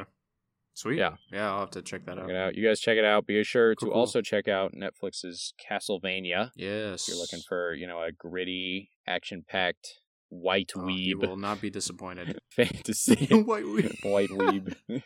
[0.74, 0.98] Sweet.
[0.98, 1.14] Yeah.
[1.32, 2.30] Yeah, I'll have to check that check out.
[2.34, 2.54] out.
[2.54, 3.26] You guys check it out.
[3.26, 4.00] Be sure Cool, to cool.
[4.00, 6.50] also check out Netflix's Castlevania.
[6.56, 7.02] Yes.
[7.02, 9.98] If you're looking for, you know, a gritty, action-packed,
[10.28, 12.38] white Oh, you will not be disappointed.
[12.50, 14.04] fantasy, White weeb.
[14.04, 14.74] white weeb.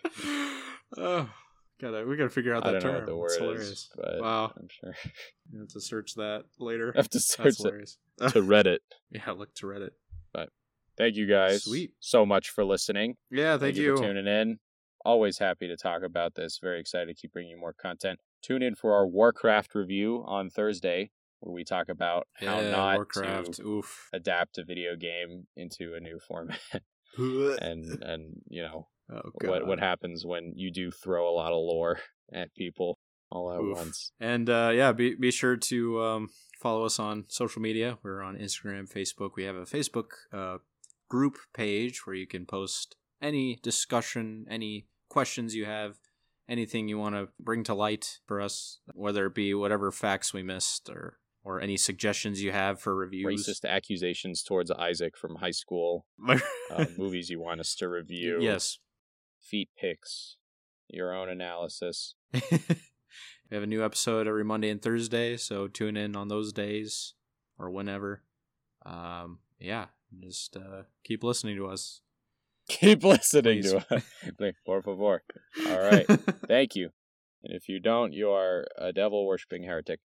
[0.98, 1.30] oh,
[1.80, 3.68] gotta we gotta figure out I that don't know what the It's word hilarious.
[3.70, 4.52] is, but Wow.
[4.56, 4.94] I'm sure
[5.52, 6.92] You have to search that later.
[6.94, 7.60] I have to That's search
[8.20, 8.78] it to Reddit.
[9.10, 9.90] yeah, look to Reddit.
[10.32, 10.50] But
[10.96, 11.92] thank you guys Sweet.
[12.00, 13.16] so much for listening.
[13.30, 14.58] Yeah, thank, you for tuning in.
[15.04, 16.58] Always happy to talk about this.
[16.62, 18.18] Very excited to keep bringing you more content.
[18.42, 21.10] Tune in for our Warcraft review on Thursday,
[21.40, 23.54] where we talk about how Yeah, not Warcraft.
[23.54, 24.08] to Oof.
[24.14, 26.58] adapt a video game into a new format,
[27.18, 31.58] and and you know oh, what what happens when you do throw a lot of
[31.58, 31.98] lore
[32.32, 32.98] at people
[33.30, 33.76] all at Oof.
[33.76, 34.12] once.
[34.20, 36.28] And uh, yeah, be be sure to um,
[36.60, 37.98] follow us on social media.
[38.02, 39.30] We're on Instagram, Facebook.
[39.36, 40.58] We have a Facebook uh,
[41.08, 45.98] group page where you can post any discussion, any questions you have,
[46.48, 50.42] anything you want to bring to light for us, whether it be whatever facts we
[50.42, 53.46] missed or or any suggestions you have for reviews.
[53.46, 58.78] Racist accusations towards Isaac from high school, uh, movies you want us to review, yes.
[59.44, 60.36] Feet picks,
[60.88, 62.14] your own analysis.
[62.32, 62.40] we
[63.52, 67.14] have a new episode every Monday and Thursday, so tune in on those days
[67.58, 68.22] or whenever.
[68.84, 69.86] Um, yeah,
[70.20, 72.00] just uh, keep listening to us.
[72.68, 73.72] Keep listening Please.
[73.72, 74.54] to us.
[74.66, 75.22] Por favor.
[75.66, 76.06] All right.
[76.48, 76.90] Thank you.
[77.42, 80.00] And if you don't, you are a devil worshipping heretic.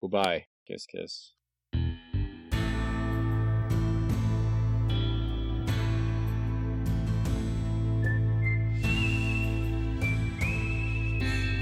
[0.00, 0.46] Goodbye.
[0.66, 1.32] Kiss, kiss.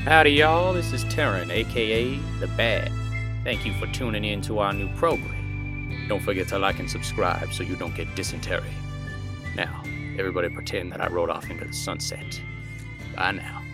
[0.06, 0.72] Howdy, y'all.
[0.72, 2.92] This is Terren, aka The Bad.
[3.42, 6.06] Thank you for tuning in to our new program.
[6.06, 8.70] Don't forget to like and subscribe so you don't get dysentery.
[9.56, 9.82] Now,
[10.16, 12.40] everybody pretend that I rode off into the sunset.
[13.16, 13.65] Bye now.